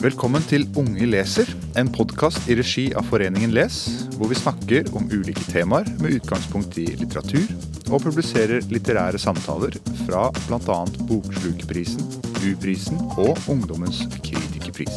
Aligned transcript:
Velkommen 0.00 0.40
til 0.48 0.62
Unge 0.80 1.04
leser, 1.04 1.50
en 1.76 1.90
podkast 1.92 2.46
i 2.48 2.54
regi 2.56 2.86
av 2.96 3.04
Foreningen 3.10 3.50
Les, 3.52 3.74
hvor 4.14 4.30
vi 4.30 4.38
snakker 4.38 4.88
om 4.96 5.10
ulike 5.12 5.44
temaer 5.50 5.90
med 6.00 6.14
utgangspunkt 6.16 6.78
i 6.80 6.86
litteratur, 7.02 7.44
og 7.92 8.06
publiserer 8.06 8.64
litterære 8.72 9.20
samtaler 9.20 9.76
fra 10.06 10.22
bl.a. 10.46 10.78
Bokslukerprisen, 11.04 12.00
U-prisen 12.48 12.96
og 13.20 13.36
Ungdommens 13.52 14.06
kritikerpris. 14.24 14.96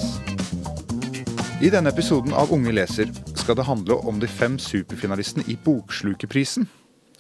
I 1.60 1.76
denne 1.76 1.92
episoden 1.92 2.32
av 2.32 2.56
Unge 2.56 2.72
leser 2.72 3.12
skal 3.36 3.60
det 3.60 3.68
handle 3.68 4.00
om 4.08 4.24
de 4.24 4.32
fem 4.32 4.56
superfinalistene 4.56 5.44
i 5.52 5.60
Bokslukerprisen. 5.68 6.72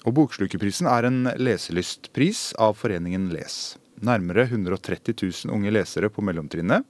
Og 0.08 0.22
Bokslukerprisen 0.24 0.88
er 0.88 1.12
en 1.12 1.26
leselystpris 1.36 2.54
av 2.64 2.80
Foreningen 2.80 3.28
Les. 3.36 3.74
Nærmere 4.04 4.44
130 4.50 5.16
000 5.48 5.54
unge 5.56 5.72
lesere 5.72 6.10
på 6.12 6.24
mellomtrinnet 6.26 6.84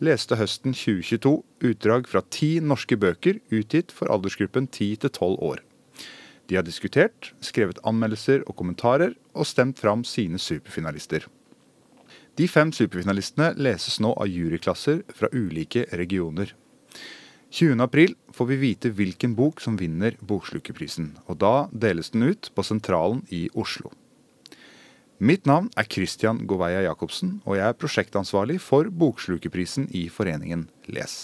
leste 0.00 0.38
høsten 0.40 0.72
2022 0.72 1.32
utdrag 1.68 2.08
fra 2.08 2.22
ti 2.32 2.56
norske 2.64 2.96
bøker 2.96 3.42
utgitt 3.52 3.92
for 3.92 4.08
aldersgruppen 4.12 4.68
10 4.70 5.02
til 5.04 5.10
12 5.10 5.36
år. 5.50 5.60
De 6.48 6.56
har 6.56 6.64
diskutert, 6.64 7.32
skrevet 7.44 7.80
anmeldelser 7.84 8.44
og 8.46 8.56
kommentarer, 8.56 9.16
og 9.34 9.48
stemt 9.48 9.80
fram 9.82 10.04
sine 10.06 10.38
superfinalister. 10.38 11.26
De 12.36 12.46
fem 12.48 12.70
superfinalistene 12.72 13.52
leses 13.58 13.98
nå 14.00 14.12
av 14.14 14.30
juryklasser 14.30 15.02
fra 15.16 15.28
ulike 15.32 15.86
regioner. 15.98 16.54
20.4 17.52 18.14
får 18.36 18.50
vi 18.50 18.60
vite 18.60 18.92
hvilken 18.96 19.36
bok 19.36 19.62
som 19.64 19.78
vinner 19.80 20.16
Bokslukerprisen, 20.20 21.14
og 21.26 21.40
da 21.40 21.54
deles 21.72 22.12
den 22.12 22.28
ut 22.30 22.50
på 22.54 22.64
Sentralen 22.66 23.24
i 23.32 23.46
Oslo. 23.54 23.92
Mitt 25.16 25.46
navn 25.48 25.70
er 25.80 25.86
Christian 25.88 26.42
Goveia 26.44 26.82
Jacobsen, 26.84 27.38
og 27.48 27.56
jeg 27.56 27.64
er 27.64 27.76
prosjektansvarlig 27.80 28.58
for 28.60 28.90
Bokslukerprisen 28.92 29.86
i 29.96 30.10
foreningen 30.12 30.66
Les. 30.92 31.14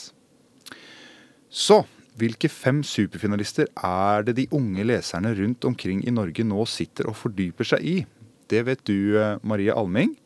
Så 1.52 1.82
hvilke 2.16 2.48
fem 2.48 2.80
superfinalister 2.80 3.68
er 3.76 4.24
det 4.24 4.38
de 4.38 4.46
unge 4.56 4.86
leserne 4.88 5.34
rundt 5.36 5.68
omkring 5.68 6.00
i 6.08 6.14
Norge 6.14 6.44
nå 6.44 6.64
sitter 6.64 7.10
og 7.10 7.18
fordyper 7.20 7.68
seg 7.68 7.84
i? 7.84 7.94
Det 8.48 8.64
vet 8.64 8.80
du, 8.88 9.18
eh, 9.20 9.36
Marie 9.44 9.72
Alming. 9.72 10.16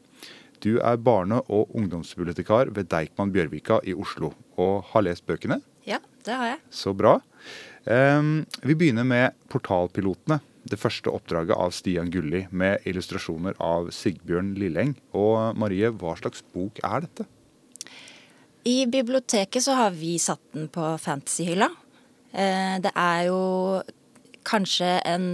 Du 0.62 0.78
er 0.78 0.96
barne- 0.96 1.42
og 1.50 1.74
ungdomsbibliotekar 1.74 2.70
ved 2.70 2.86
Deichman 2.86 3.32
Bjørvika 3.32 3.80
i 3.82 3.94
Oslo, 3.94 4.32
og 4.56 4.84
har 4.92 5.02
lest 5.02 5.26
bøkene? 5.26 5.60
Ja, 5.84 5.98
det 6.24 6.34
har 6.34 6.46
jeg. 6.54 6.60
Så 6.70 6.94
bra. 6.94 7.20
Um, 7.86 8.46
vi 8.62 8.74
begynner 8.74 9.04
med 9.04 9.34
Portalpilotene 9.48 10.40
det 10.70 10.78
første 10.80 11.12
oppdraget 11.14 11.56
av 11.56 11.72
Stian 11.74 12.10
Gulli 12.12 12.44
med 12.50 12.84
illustrasjoner 12.88 13.56
av 13.62 13.90
Sigbjørn 13.94 14.54
Lilleng. 14.58 14.94
Og 15.16 15.56
Marie, 15.58 15.90
hva 15.94 16.16
slags 16.18 16.44
bok 16.54 16.80
er 16.84 17.06
dette? 17.06 17.26
I 18.66 18.86
biblioteket 18.90 19.62
så 19.62 19.76
har 19.78 19.94
vi 19.94 20.16
satt 20.18 20.42
den 20.56 20.66
på 20.72 20.82
fantasyhylla. 20.98 21.68
Eh, 22.32 22.76
det 22.82 22.90
er 22.92 23.28
jo 23.28 23.40
kanskje 24.46 24.88
en 25.06 25.28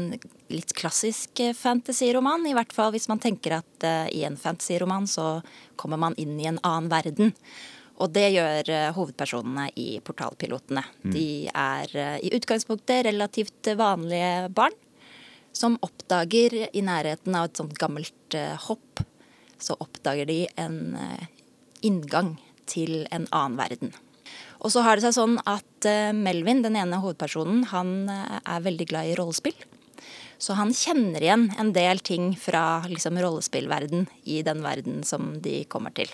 litt 0.53 0.75
klassisk 0.77 1.41
fantasyroman, 1.57 2.45
i 2.49 2.53
hvert 2.57 2.73
fall 2.77 2.93
hvis 2.93 3.09
man 3.09 3.21
tenker 3.23 3.57
at 3.63 3.87
eh, 3.89 4.11
i 4.21 4.25
en 4.29 4.37
fantasyroman 4.37 5.09
så 5.09 5.39
kommer 5.81 6.01
man 6.01 6.17
inn 6.21 6.37
i 6.41 6.49
en 6.51 6.61
annen 6.61 6.93
verden. 6.93 7.33
Og 8.03 8.13
det 8.13 8.29
gjør 8.35 8.69
eh, 8.69 8.93
hovedpersonene 8.93 9.71
i 9.81 9.89
Portalpilotene. 10.05 10.85
Mm. 11.01 11.13
De 11.17 11.27
er 11.49 11.99
i 12.21 12.33
utgangspunktet 12.37 13.07
relativt 13.09 13.73
vanlige 13.81 14.53
barn 14.53 14.77
som 15.53 15.77
oppdager 15.85 16.55
i 16.73 16.83
nærheten 16.85 17.37
av 17.37 17.49
et 17.49 17.61
sånt 17.61 17.77
gammelt 17.81 18.37
uh, 18.37 18.57
hopp, 18.69 19.05
så 19.63 19.77
oppdager 19.81 20.27
de 20.29 20.47
en 20.61 20.97
uh, 20.97 21.27
inngang 21.85 22.35
til 22.69 23.05
en 23.13 23.29
annen 23.31 23.59
verden. 23.61 23.93
Og 24.63 24.73
så 24.73 24.85
har 24.87 24.97
det 24.97 25.05
seg 25.07 25.17
sånn 25.19 25.37
at 25.45 25.89
uh, 25.89 26.11
Melvin, 26.17 26.65
den 26.65 26.79
ene 26.81 27.03
hovedpersonen, 27.03 27.67
han 27.75 28.11
er 28.11 28.65
veldig 28.65 28.89
glad 28.91 29.13
i 29.13 29.15
rollespill. 29.19 29.57
Så 30.43 30.57
han 30.59 30.73
kjenner 30.75 31.23
igjen 31.23 31.47
en 31.61 31.71
del 31.77 32.01
ting 32.03 32.33
fra 32.41 32.83
liksom, 32.91 33.21
rollespillverden 33.23 34.09
i 34.27 34.41
den 34.43 34.65
verden 34.65 35.05
som 35.07 35.37
de 35.45 35.61
kommer 35.71 35.95
til. 35.95 36.11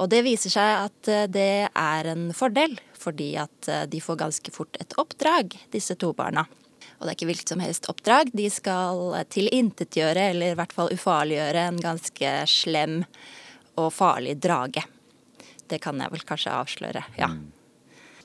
Og 0.00 0.06
det 0.12 0.22
viser 0.24 0.52
seg 0.52 0.70
at 0.88 1.10
det 1.32 1.68
er 1.68 2.08
en 2.08 2.24
fordel, 2.36 2.74
fordi 2.96 3.30
at 3.40 3.68
de 3.92 4.00
får 4.04 4.18
ganske 4.20 4.52
fort 4.52 4.80
et 4.80 4.96
oppdrag, 5.00 5.54
disse 5.72 5.96
to 6.00 6.10
barna. 6.16 6.46
Og 7.02 7.08
det 7.08 7.10
er 7.10 7.16
ikke 7.18 7.30
hvilket 7.32 7.50
som 7.50 7.62
helst 7.64 7.88
oppdrag. 7.90 8.28
De 8.30 8.44
skal 8.46 9.16
tilintetgjøre, 9.34 10.28
eller 10.30 10.52
i 10.52 10.58
hvert 10.60 10.74
fall 10.74 10.92
ufarliggjøre, 10.94 11.64
en 11.72 11.80
ganske 11.82 12.34
slem 12.46 13.00
og 13.82 13.88
farlig 13.90 14.36
drage. 14.38 14.84
Det 15.66 15.80
kan 15.82 15.98
jeg 15.98 16.12
vel 16.12 16.22
kanskje 16.28 16.54
avsløre, 16.54 17.02
ja. 17.18 17.32
Mm. 17.32 17.48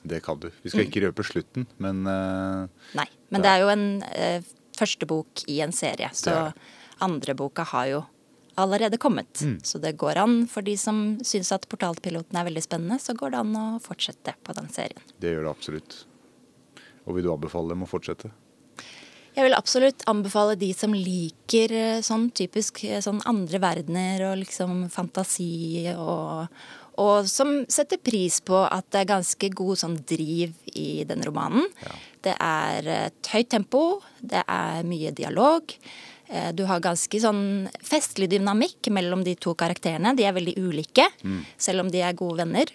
Det 0.08 0.20
kan 0.22 0.38
du. 0.40 0.52
Vi 0.62 0.70
skal 0.70 0.86
ikke 0.86 1.02
røpe 1.08 1.26
slutten, 1.26 1.66
men 1.82 2.06
uh, 2.06 2.70
Nei. 2.96 3.08
Men 3.34 3.44
det 3.44 3.50
er 3.50 3.64
jo 3.64 3.72
en 3.74 3.88
uh, 4.06 4.46
første 4.78 5.10
bok 5.10 5.42
i 5.50 5.58
en 5.66 5.74
serie, 5.74 6.12
så 6.14 6.52
andre 7.04 7.34
boka 7.36 7.66
har 7.74 7.90
jo 7.90 8.04
allerede 8.62 9.02
kommet. 9.02 9.42
Mm. 9.42 9.58
Så 9.66 9.82
det 9.82 9.98
går 9.98 10.22
an 10.22 10.38
for 10.50 10.66
de 10.66 10.78
som 10.78 11.18
syns 11.26 11.50
at 11.56 11.66
Portalpiloten 11.70 12.38
er 12.38 12.46
veldig 12.46 12.64
spennende, 12.64 13.02
så 13.02 13.18
går 13.18 13.34
det 13.34 13.42
an 13.42 13.58
å 13.58 13.66
fortsette 13.82 14.38
på 14.46 14.56
den 14.58 14.70
serien. 14.74 15.02
Det 15.18 15.34
gjør 15.34 15.50
det 15.50 15.56
absolutt. 15.58 15.98
Og 17.08 17.18
vil 17.18 17.28
du 17.28 17.34
anbefale 17.34 17.74
dem 17.74 17.86
å 17.86 17.90
fortsette? 17.90 18.32
Jeg 19.38 19.46
vil 19.46 19.54
absolutt 19.54 20.02
anbefale 20.10 20.58
de 20.58 20.72
som 20.74 20.96
liker 20.98 21.74
eh, 21.78 22.02
sånn 22.06 22.32
typisk 22.34 22.82
eh, 22.88 22.98
sånn 23.06 23.22
andre 23.30 23.62
verdener 23.62 24.24
og 24.32 24.40
liksom 24.42 24.88
fantasi 24.90 25.92
og, 25.94 26.48
og 26.98 27.30
som 27.30 27.60
setter 27.70 28.02
pris 28.02 28.40
på 28.42 28.64
at 28.66 28.88
det 28.90 29.04
er 29.04 29.12
ganske 29.14 29.52
god 29.54 29.84
sånn 29.84 30.00
driv 30.10 30.58
i 30.74 31.04
den 31.06 31.22
romanen. 31.28 31.70
Ja. 31.86 31.96
Det 32.26 32.36
er 32.42 32.92
et 32.96 33.30
høyt 33.30 33.52
tempo, 33.54 33.84
det 34.26 34.42
er 34.42 34.82
mye 34.90 35.14
dialog. 35.14 35.78
Eh, 36.34 36.50
du 36.58 36.66
har 36.68 36.82
ganske 36.84 37.22
sånn 37.22 37.70
festlig 37.86 38.32
dynamikk 38.34 38.90
mellom 38.90 39.22
de 39.28 39.38
to 39.38 39.54
karakterene. 39.60 40.18
De 40.18 40.26
er 40.26 40.34
veldig 40.36 40.58
ulike, 40.58 41.06
mm. 41.22 41.40
selv 41.62 41.86
om 41.86 41.94
de 41.94 42.02
er 42.02 42.18
gode 42.18 42.42
venner. 42.42 42.74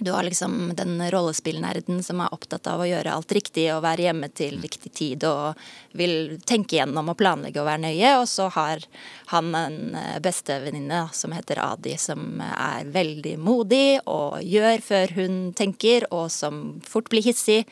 Du 0.00 0.10
har 0.10 0.22
liksom 0.24 0.72
den 0.76 1.10
rollespillnerden 1.10 2.02
som 2.02 2.20
er 2.24 2.32
opptatt 2.32 2.66
av 2.70 2.80
å 2.80 2.88
gjøre 2.88 3.12
alt 3.12 3.32
riktig 3.36 3.66
og 3.74 3.82
være 3.84 4.06
hjemme 4.06 4.30
til 4.32 4.56
mm. 4.56 4.62
riktig 4.64 4.92
tid 4.96 5.26
og 5.28 5.60
vil 5.96 6.38
tenke 6.48 6.78
gjennom 6.78 7.12
og 7.12 7.18
planlegge 7.20 7.60
og 7.60 7.68
være 7.68 7.84
nøye. 7.84 8.14
Og 8.22 8.26
så 8.30 8.48
har 8.54 8.86
han 9.34 9.52
en 9.58 9.78
eh, 10.00 10.16
bestevenninne 10.24 11.02
som 11.16 11.36
heter 11.36 11.60
Adi, 11.60 11.98
som 12.00 12.40
er 12.48 12.88
veldig 12.88 13.36
modig 13.44 14.00
og 14.08 14.40
gjør 14.40 14.84
før 14.88 15.16
hun 15.20 15.38
tenker, 15.56 16.08
og 16.08 16.30
som 16.32 16.80
fort 16.86 17.12
blir 17.12 17.28
hissig. 17.28 17.66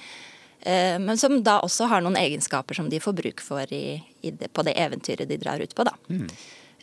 Eh, 0.60 1.00
men 1.00 1.16
som 1.16 1.40
da 1.46 1.58
også 1.64 1.88
har 1.88 2.04
noen 2.04 2.20
egenskaper 2.20 2.76
som 2.76 2.92
de 2.92 3.00
får 3.00 3.16
bruk 3.24 3.44
for 3.44 3.72
i, 3.72 3.98
i 4.20 4.36
det, 4.36 4.52
på 4.52 4.68
det 4.68 4.76
eventyret 4.76 5.32
de 5.32 5.40
drar 5.40 5.64
ut 5.64 5.74
på, 5.74 5.88
da. 5.88 5.96
Mm. 6.12 6.28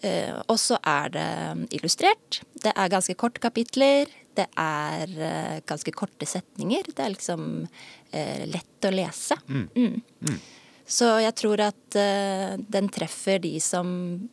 Uh, 0.03 0.41
og 0.51 0.57
så 0.59 0.75
er 0.85 1.13
det 1.13 1.29
illustrert. 1.73 2.41
Det 2.61 2.73
er 2.75 2.91
ganske 2.91 3.15
kort 3.17 3.39
kapitler. 3.41 4.11
Det 4.35 4.45
er 4.59 5.15
uh, 5.15 5.55
ganske 5.67 5.93
korte 5.95 6.27
setninger. 6.29 6.91
Det 6.91 7.03
er 7.03 7.13
liksom 7.13 7.47
uh, 7.65 8.43
lett 8.51 8.87
å 8.87 8.93
lese. 8.93 9.37
Mm. 9.47 9.65
Mm. 9.75 9.97
Mm. 10.29 10.39
Så 10.85 11.07
jeg 11.17 11.33
tror 11.33 11.63
at 11.65 11.95
den 12.69 12.87
treffer 12.93 13.39
de 13.41 13.55
som 13.63 13.87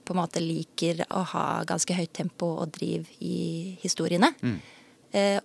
på 0.04 0.12
en 0.12 0.18
måte 0.18 0.42
liker 0.44 0.98
å 1.16 1.22
ha 1.30 1.44
ganske 1.64 1.96
høyt 1.96 2.12
tempo 2.18 2.50
og 2.60 2.74
driv 2.74 3.06
i 3.24 3.78
historiene. 3.80 4.28
Mm. 4.42 4.58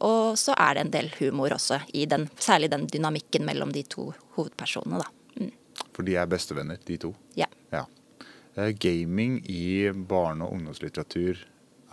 og 0.03 0.35
så 0.39 0.51
er 0.59 0.75
det 0.75 0.83
en 0.83 0.91
del 0.91 1.07
humor 1.21 1.55
også, 1.55 1.79
i 1.95 2.03
den, 2.11 2.27
særlig 2.43 2.73
den 2.75 2.83
dynamikken 2.91 3.47
mellom 3.47 3.71
de 3.71 3.85
to 3.87 4.09
hovedpersonene. 4.35 4.99
da. 4.99 5.39
Mm. 5.39 5.53
For 5.95 6.03
de 6.03 6.19
er 6.19 6.27
bestevenner, 6.27 6.83
de 6.83 6.99
to? 7.05 7.13
Ja. 7.39 7.47
ja. 7.71 7.85
Eh, 8.57 8.69
gaming 8.69 9.49
i 9.49 9.91
barne- 9.93 10.45
og 10.45 10.53
ungdomslitteratur, 10.53 11.37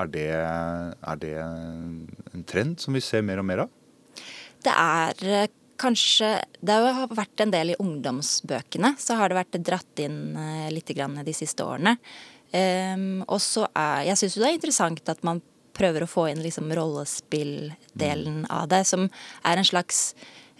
er 0.00 0.10
det, 0.10 0.28
er 0.34 1.20
det, 1.22 1.34
en 1.38 2.46
trend 2.50 2.80
som 2.82 2.96
vi 2.96 3.02
ser 3.04 3.22
mer 3.26 3.42
og 3.42 3.46
mer 3.46 3.64
av? 3.66 3.72
Det 4.64 4.74
er 4.74 5.26
eh, 5.28 5.50
kanskje 5.78 6.30
Det 6.62 6.76
har 6.96 7.10
vært 7.14 7.42
en 7.44 7.52
del 7.52 7.74
i 7.74 7.80
ungdomsbøkene. 7.82 8.94
Så 8.98 9.18
har 9.18 9.30
det 9.30 9.38
vært 9.38 9.58
dratt 9.66 10.02
inn 10.02 10.36
eh, 10.38 10.70
litt 10.74 10.90
de 10.90 11.34
siste 11.36 11.66
årene. 11.66 11.96
Um, 12.54 13.24
og 13.26 13.40
så 13.42 13.64
er 13.74 14.04
Jeg 14.12 14.20
syns 14.20 14.36
jo 14.36 14.44
det 14.44 14.52
er 14.52 14.56
interessant 14.60 15.08
at 15.10 15.24
man 15.26 15.40
prøver 15.74 16.04
å 16.04 16.10
få 16.10 16.28
inn 16.30 16.38
liksom 16.38 16.70
rollespilldelen 16.70 18.44
av 18.46 18.68
det, 18.70 18.84
som 18.86 19.08
er 19.42 19.58
en 19.58 19.66
slags 19.66 20.12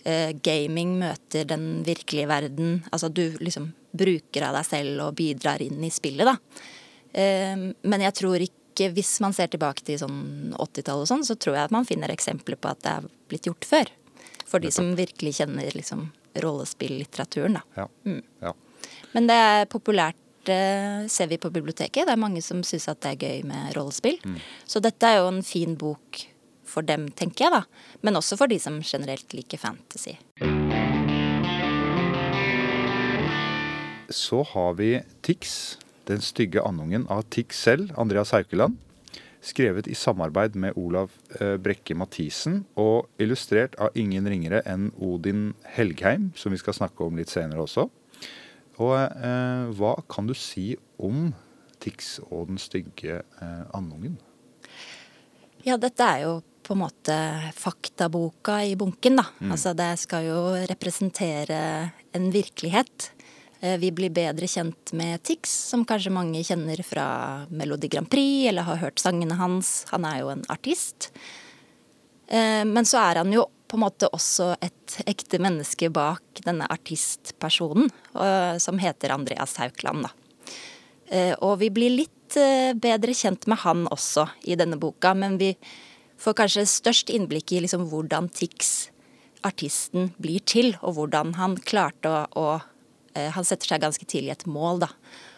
uh, 0.02 0.34
gaming 0.42 0.96
møter 0.98 1.46
den 1.46 1.84
virkelige 1.87 2.26
verden. 2.26 2.80
Altså 2.90 3.12
du 3.14 3.37
liksom 3.38 3.70
bruker 3.94 4.48
av 4.48 4.58
deg 4.58 4.66
selv 4.66 5.04
og 5.06 5.14
bidrar 5.20 5.62
inn 5.62 5.87
i 5.87 5.92
spillet, 5.94 6.26
da. 6.26 6.34
Ehm, 7.14 7.69
men 7.87 8.02
jeg 8.08 8.16
tror 8.19 8.42
ikke, 8.42 8.63
hvis 8.81 9.12
man 9.23 9.35
ser 9.37 9.50
tilbake 9.53 9.85
til 9.87 9.99
sånn 10.00 10.55
80-tallet 10.56 11.05
og 11.05 11.11
sånn, 11.11 11.25
så 11.26 11.37
tror 11.38 11.59
jeg 11.59 11.69
at 11.69 11.75
man 11.75 11.87
finner 11.88 12.12
eksempler 12.12 12.59
på 12.59 12.73
at 12.73 12.82
det 12.85 12.93
er 12.99 13.09
blitt 13.31 13.49
gjort 13.49 13.69
før. 13.69 13.93
For 14.49 14.62
de 14.62 14.71
som 14.75 14.93
virkelig 14.99 15.37
kjenner 15.41 15.71
liksom 15.75 16.09
rollespillitteraturen, 16.43 17.59
da. 17.59 17.65
Ja. 17.79 17.88
Mm. 18.06 18.21
Ja. 18.43 18.53
Men 19.15 19.31
det 19.31 19.38
er 19.38 19.67
populært 19.71 20.50
eh, 20.50 21.06
ser 21.09 21.31
vi 21.31 21.38
på 21.41 21.50
biblioteket. 21.55 22.06
Det 22.06 22.15
er 22.15 22.21
mange 22.21 22.43
som 22.44 22.62
syns 22.67 22.88
at 22.91 23.00
det 23.05 23.15
er 23.15 23.25
gøy 23.29 23.49
med 23.49 23.75
rollespill. 23.79 24.19
Mm. 24.25 24.38
Så 24.67 24.82
dette 24.85 25.11
er 25.11 25.23
jo 25.23 25.31
en 25.31 25.43
fin 25.47 25.76
bok 25.79 26.25
for 26.69 26.87
dem, 26.87 27.09
tenker 27.15 27.47
jeg, 27.47 27.55
da. 27.55 27.99
Men 28.03 28.19
også 28.19 28.38
for 28.41 28.50
de 28.50 28.59
som 28.62 28.81
generelt 28.82 29.37
liker 29.37 29.61
fantasy. 29.61 30.17
Så 34.15 34.43
har 34.53 34.75
vi 34.79 34.91
Tix, 35.25 35.79
den 36.08 36.22
stygge 36.24 36.62
andungen 36.62 37.06
av 37.12 37.24
Tix 37.32 37.60
selv, 37.66 37.92
Andreas 37.98 38.32
Haukeland. 38.34 38.76
Skrevet 39.44 39.88
i 39.88 39.94
samarbeid 39.94 40.54
med 40.56 40.76
Olav 40.80 41.12
eh, 41.36 41.56
Brekke 41.60 41.96
Mathisen 41.98 42.62
og 42.80 43.10
illustrert 43.20 43.76
av 43.76 43.92
ingen 43.98 44.24
ringere 44.28 44.62
enn 44.64 44.88
Odin 44.96 45.50
Helgheim, 45.74 46.30
som 46.36 46.54
vi 46.54 46.60
skal 46.62 46.76
snakke 46.78 47.04
om 47.04 47.20
litt 47.20 47.32
senere 47.32 47.66
også. 47.66 47.90
Og 48.80 48.94
eh, 48.96 49.66
hva 49.76 49.98
kan 50.10 50.30
du 50.30 50.34
si 50.38 50.72
om 50.96 51.28
Tix 51.84 52.16
og 52.30 52.48
den 52.48 52.60
stygge 52.62 53.20
eh, 53.20 53.62
andungen? 53.76 54.16
Ja, 55.64 55.76
dette 55.80 56.08
er 56.08 56.24
jo 56.24 56.38
på 56.64 56.72
en 56.72 56.80
måte 56.80 57.16
faktaboka 57.52 58.62
i 58.64 58.72
bunken, 58.80 59.18
da. 59.20 59.26
Mm. 59.40 59.52
Altså 59.52 59.74
det 59.76 59.90
skal 60.00 60.28
jo 60.30 60.40
representere 60.70 61.58
en 62.16 62.30
virkelighet. 62.32 63.10
Eh, 63.60 63.78
vi 63.78 63.90
blir 63.92 64.10
bedre 64.10 64.48
kjent 64.50 64.92
med 64.92 65.22
Tix, 65.22 65.52
som 65.70 65.84
kanskje 65.88 66.12
mange 66.12 66.42
kjenner 66.44 66.82
fra 66.84 67.06
Melodi 67.50 67.88
Grand 67.88 68.10
Prix 68.10 68.48
eller 68.50 68.66
har 68.66 68.82
hørt 68.82 69.02
sangene 69.02 69.38
hans. 69.38 69.84
Han 69.92 70.04
er 70.08 70.20
jo 70.20 70.32
en 70.32 70.44
artist. 70.52 71.10
Eh, 72.28 72.64
men 72.64 72.84
så 72.84 73.00
er 73.00 73.22
han 73.22 73.32
jo 73.32 73.46
på 73.68 73.78
en 73.78 73.84
måte 73.86 74.10
også 74.12 74.52
et 74.62 74.98
ekte 75.08 75.40
menneske 75.42 75.88
bak 75.90 76.42
denne 76.44 76.68
artistpersonen, 76.70 77.88
eh, 78.14 78.58
som 78.58 78.78
heter 78.78 79.14
Andreas 79.14 79.56
Haukland, 79.62 80.08
da. 80.08 80.14
Og 81.44 81.58
vi 81.60 81.68
blir 81.70 81.92
litt 81.92 82.34
bedre 82.80 83.12
kjent 83.14 83.44
med 83.46 83.60
han 83.60 83.84
også 83.92 84.24
i 84.50 84.56
denne 84.58 84.78
boka, 84.80 85.12
men 85.14 85.36
vi 85.38 85.50
får 86.18 86.34
kanskje 86.40 86.64
størst 86.66 87.12
innblikk 87.12 87.52
i 87.52 87.60
liksom 87.62 87.84
hvordan 87.90 88.30
Tix, 88.34 88.88
artisten, 89.44 90.08
blir 90.18 90.40
til, 90.48 90.72
og 90.80 90.96
hvordan 90.96 91.36
han 91.38 91.58
klarte 91.60 92.10
å, 92.10 92.24
å 92.34 92.46
han 93.14 93.46
setter 93.46 93.70
seg 93.70 93.82
ganske 93.84 94.06
tidlig 94.11 94.32
et 94.32 94.46
mål 94.50 94.81
da, 94.82 94.88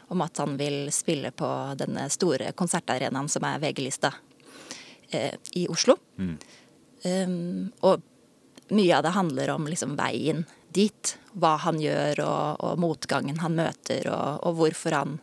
om 0.09 0.23
at 0.25 0.39
han 0.39 0.57
vil 0.57 0.87
spille 0.95 1.31
på 1.35 1.49
denne 1.79 2.07
store 2.13 2.53
konsertarenaen 2.57 3.29
som 3.29 3.45
er 3.49 3.61
VG-lista 3.63 4.13
eh, 5.11 5.35
i 5.59 5.67
Oslo. 5.69 5.97
Mm. 6.19 6.37
Um, 7.07 7.73
og 7.87 8.03
mye 8.75 8.97
av 8.97 9.03
det 9.07 9.15
handler 9.15 9.51
om 9.55 9.67
liksom 9.71 9.97
veien 9.99 10.45
dit. 10.75 11.17
Hva 11.37 11.57
han 11.67 11.81
gjør 11.83 12.23
og, 12.25 12.65
og 12.65 12.81
motgangen 12.83 13.41
han 13.43 13.59
møter, 13.59 14.09
og, 14.11 14.43
og, 14.47 14.57
hvorfor 14.61 14.97
han 14.97 15.19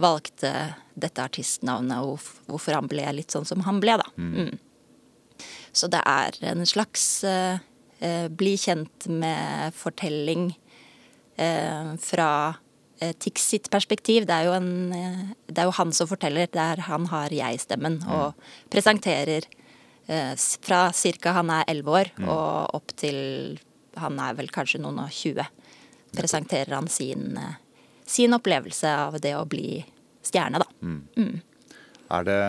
valgte 0.00 0.52
dette 0.94 1.24
artistnavnet, 1.24 2.02
og 2.02 2.48
hvorfor 2.50 2.76
han 2.76 2.88
ble 2.90 3.04
litt 3.16 3.34
sånn 3.34 3.48
som 3.48 3.64
han 3.68 3.80
ble, 3.82 3.98
da. 4.00 4.08
Mm. 4.16 4.32
Mm. 4.48 5.44
Så 5.72 5.88
det 5.92 6.02
er 6.08 6.36
en 6.52 6.66
slags 6.68 7.04
uh, 7.24 7.60
uh, 8.00 8.26
bli 8.28 8.56
kjent 8.60 9.08
med 9.08 9.72
fortelling 9.76 10.50
eh, 10.52 10.71
fra 11.36 12.30
eh, 13.02 13.12
Tix 13.18 13.48
sitt 13.48 13.70
perspektiv. 13.70 14.26
Det 14.26 14.36
er, 14.36 14.48
jo 14.48 14.54
en, 14.56 14.92
eh, 14.96 15.34
det 15.48 15.62
er 15.62 15.68
jo 15.68 15.76
han 15.78 15.92
som 15.96 16.10
forteller, 16.10 16.50
der 16.52 16.84
han 16.88 17.08
har 17.12 17.34
jeg-stemmen 17.34 18.00
mm. 18.02 18.12
og 18.16 18.46
presenterer 18.72 19.48
eh, 20.06 20.34
fra 20.36 20.84
ca. 20.92 21.36
han 21.38 21.50
er 21.50 21.68
elleve 21.68 21.98
år 22.02 22.12
mm. 22.16 22.28
og 22.28 22.78
opp 22.78 22.96
til 22.96 23.58
han 24.00 24.20
er 24.24 24.36
vel 24.38 24.48
kanskje 24.52 24.80
noen 24.82 25.02
og 25.04 25.12
tjue. 25.12 25.44
Presenterer 26.16 26.76
han 26.76 26.88
sin, 26.88 27.36
eh, 27.36 27.56
sin, 28.06 28.34
opplevelse 28.34 28.88
av 29.06 29.20
det 29.20 29.34
å 29.36 29.48
bli 29.48 29.82
stjerne, 30.22 30.62
da. 30.62 30.68
Mm. 30.80 31.00
mm. 31.16 31.40
Er 32.12 32.26
det 32.28 32.40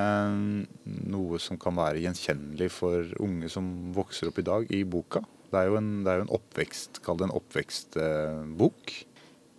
noe 1.07 1.37
som 1.39 1.55
kan 1.55 1.77
være 1.77 2.01
gjenkjennelig 2.03 2.67
for 2.75 3.13
unge 3.23 3.47
som 3.47 3.69
vokser 3.95 4.27
opp 4.27 4.41
i 4.41 4.43
dag, 4.43 4.65
i 4.75 4.81
boka? 4.83 5.21
Det 5.53 5.61
er 5.61 5.69
jo 5.69 5.77
en, 5.77 5.89
det 6.05 6.11
er 6.11 6.21
jo 6.21 6.27
en 6.27 6.35
oppvekst, 6.39 7.01
kall 7.05 7.19
det 7.19 7.27
en 7.27 7.35
oppvekstbok. 7.37 8.95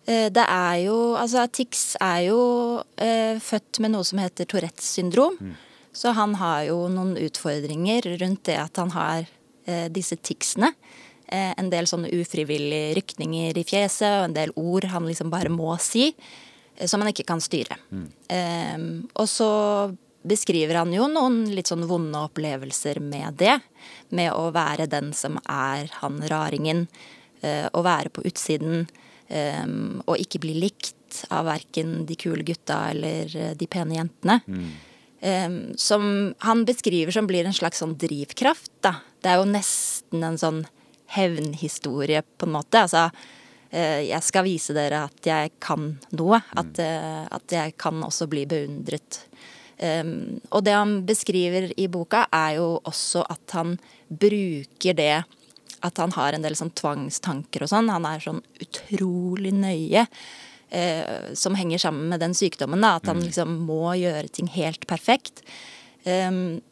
Eh, 0.05 0.27
det 0.35 0.45
er 0.45 0.81
jo 0.85 0.99
Altså, 1.17 1.47
Tix 1.49 1.95
er 2.03 2.27
jo 2.27 2.41
eh, 3.01 3.39
født 3.41 3.81
med 3.85 3.95
noe 3.95 4.05
som 4.07 4.21
heter 4.23 4.49
Tourettes 4.51 4.91
syndrom. 4.99 5.39
Mm. 5.41 5.55
Så 5.95 6.11
han 6.17 6.35
har 6.41 6.65
jo 6.67 6.89
noen 6.91 7.15
utfordringer 7.23 8.09
rundt 8.19 8.49
det 8.51 8.59
at 8.59 8.83
han 8.83 8.91
har 8.97 9.29
eh, 9.71 9.87
disse 9.95 10.19
ticsene. 10.19 10.73
Eh, 11.31 11.53
en 11.57 11.71
del 11.73 11.87
sånne 11.89 12.11
ufrivillige 12.19 12.97
rykninger 12.99 13.57
i 13.57 13.65
fjeset 13.65 14.19
og 14.19 14.27
en 14.27 14.37
del 14.37 14.53
ord 14.61 14.91
han 14.93 15.07
liksom 15.09 15.31
bare 15.33 15.53
må 15.55 15.71
si. 15.81 16.11
Eh, 16.77 16.89
som 16.91 17.01
han 17.01 17.13
ikke 17.13 17.29
kan 17.29 17.43
styre. 17.43 17.79
Mm. 17.95 18.09
Eh, 18.29 18.83
og 19.15 19.31
så 19.31 19.51
beskriver 20.25 20.81
han 20.81 20.93
jo 20.95 21.07
noen 21.11 21.45
litt 21.53 21.69
sånn 21.71 21.85
vonde 21.89 22.23
opplevelser 22.27 23.01
med 23.05 23.37
det. 23.41 23.59
Med 24.15 24.33
å 24.33 24.49
være 24.55 24.89
den 24.91 25.13
som 25.17 25.37
er 25.45 25.91
han 26.01 26.23
raringen. 26.31 26.87
Eh, 27.45 27.67
å 27.73 27.83
være 27.85 28.13
på 28.15 28.25
utsiden. 28.29 28.87
Eh, 29.29 29.67
og 30.05 30.21
ikke 30.21 30.43
bli 30.45 30.57
likt 30.65 31.25
av 31.33 31.47
verken 31.47 32.03
de 32.09 32.17
kule 32.19 32.45
gutta 32.47 32.89
eller 32.91 33.31
eh, 33.37 33.55
de 33.59 33.71
pene 33.71 34.01
jentene. 34.01 34.41
Mm. 34.47 34.75
Som 35.81 36.03
han 36.45 36.67
beskriver 36.69 37.15
som 37.17 37.25
blir 37.25 37.47
en 37.49 37.55
slags 37.57 37.79
sånn 37.81 37.95
drivkraft, 37.97 38.75
da. 38.85 38.99
Det 39.25 39.31
er 39.33 39.39
jo 39.41 39.47
nesten 39.49 40.27
en 40.27 40.37
sånn 40.37 40.59
hevnhistorie, 41.15 42.21
på 42.37 42.45
en 42.45 42.53
måte. 42.59 42.83
Altså 42.83 43.07
jeg 43.73 44.21
skal 44.23 44.45
vise 44.45 44.77
dere 44.77 45.01
at 45.09 45.25
jeg 45.25 45.55
kan 45.65 45.95
noe. 46.13 46.43
At, 46.53 46.77
mm. 46.77 47.33
at 47.41 47.57
jeg 47.57 47.73
kan 47.81 48.05
også 48.05 48.29
bli 48.29 48.45
beundret. 48.51 49.23
Um, 49.79 50.41
og 50.55 50.65
det 50.67 50.75
han 50.77 51.01
beskriver 51.07 51.73
i 51.81 51.89
boka, 51.91 52.25
er 52.33 52.59
jo 52.61 52.69
også 52.87 53.25
at 53.31 53.57
han 53.57 53.77
bruker 54.09 54.97
det 54.97 55.25
at 55.85 56.01
han 56.01 56.15
har 56.17 56.33
en 56.33 56.45
del 56.45 56.57
sånn 56.57 56.73
tvangstanker 56.79 57.65
og 57.65 57.73
sånn. 57.73 57.91
Han 57.93 58.07
er 58.09 58.23
sånn 58.25 58.43
utrolig 58.63 59.53
nøye. 59.57 60.07
Uh, 60.75 61.35
som 61.39 61.55
henger 61.55 61.79
sammen 61.79 62.09
med 62.11 62.23
den 62.25 62.33
sykdommen. 62.35 62.83
da, 62.83 62.97
At 62.99 63.07
han 63.07 63.21
mm. 63.21 63.27
liksom 63.29 63.59
må 63.69 63.93
gjøre 64.01 64.31
ting 64.33 64.49
helt 64.51 64.89
perfekt. 64.91 65.45
Um, 66.03 66.63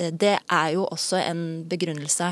det 0.00 0.38
er 0.38 0.68
jo 0.72 0.86
også 0.88 1.18
en 1.20 1.42
begrunnelse 1.68 2.30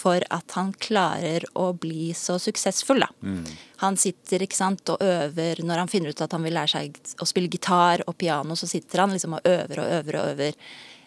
for 0.00 0.24
at 0.32 0.56
han 0.56 0.72
klarer 0.80 1.44
å 1.58 1.70
bli 1.76 2.10
så 2.16 2.38
suksessfull, 2.40 3.02
da. 3.04 3.10
Mm. 3.22 3.42
Han 3.84 3.98
sitter 4.00 4.44
ikke 4.44 4.58
sant, 4.58 4.88
og 4.92 5.02
øver 5.04 5.62
Når 5.64 5.82
han 5.82 5.88
finner 5.88 6.12
ut 6.12 6.22
at 6.24 6.32
han 6.36 6.44
vil 6.44 6.56
lære 6.56 6.72
seg 6.74 7.20
å 7.20 7.28
spille 7.28 7.50
gitar 7.52 8.04
og 8.06 8.16
piano, 8.20 8.56
så 8.56 8.68
sitter 8.68 9.04
han 9.04 9.14
liksom 9.16 9.38
og 9.38 9.46
øver 9.48 9.82
og 9.82 9.92
øver 9.98 10.18
og 10.20 10.32
øver. 10.34 10.58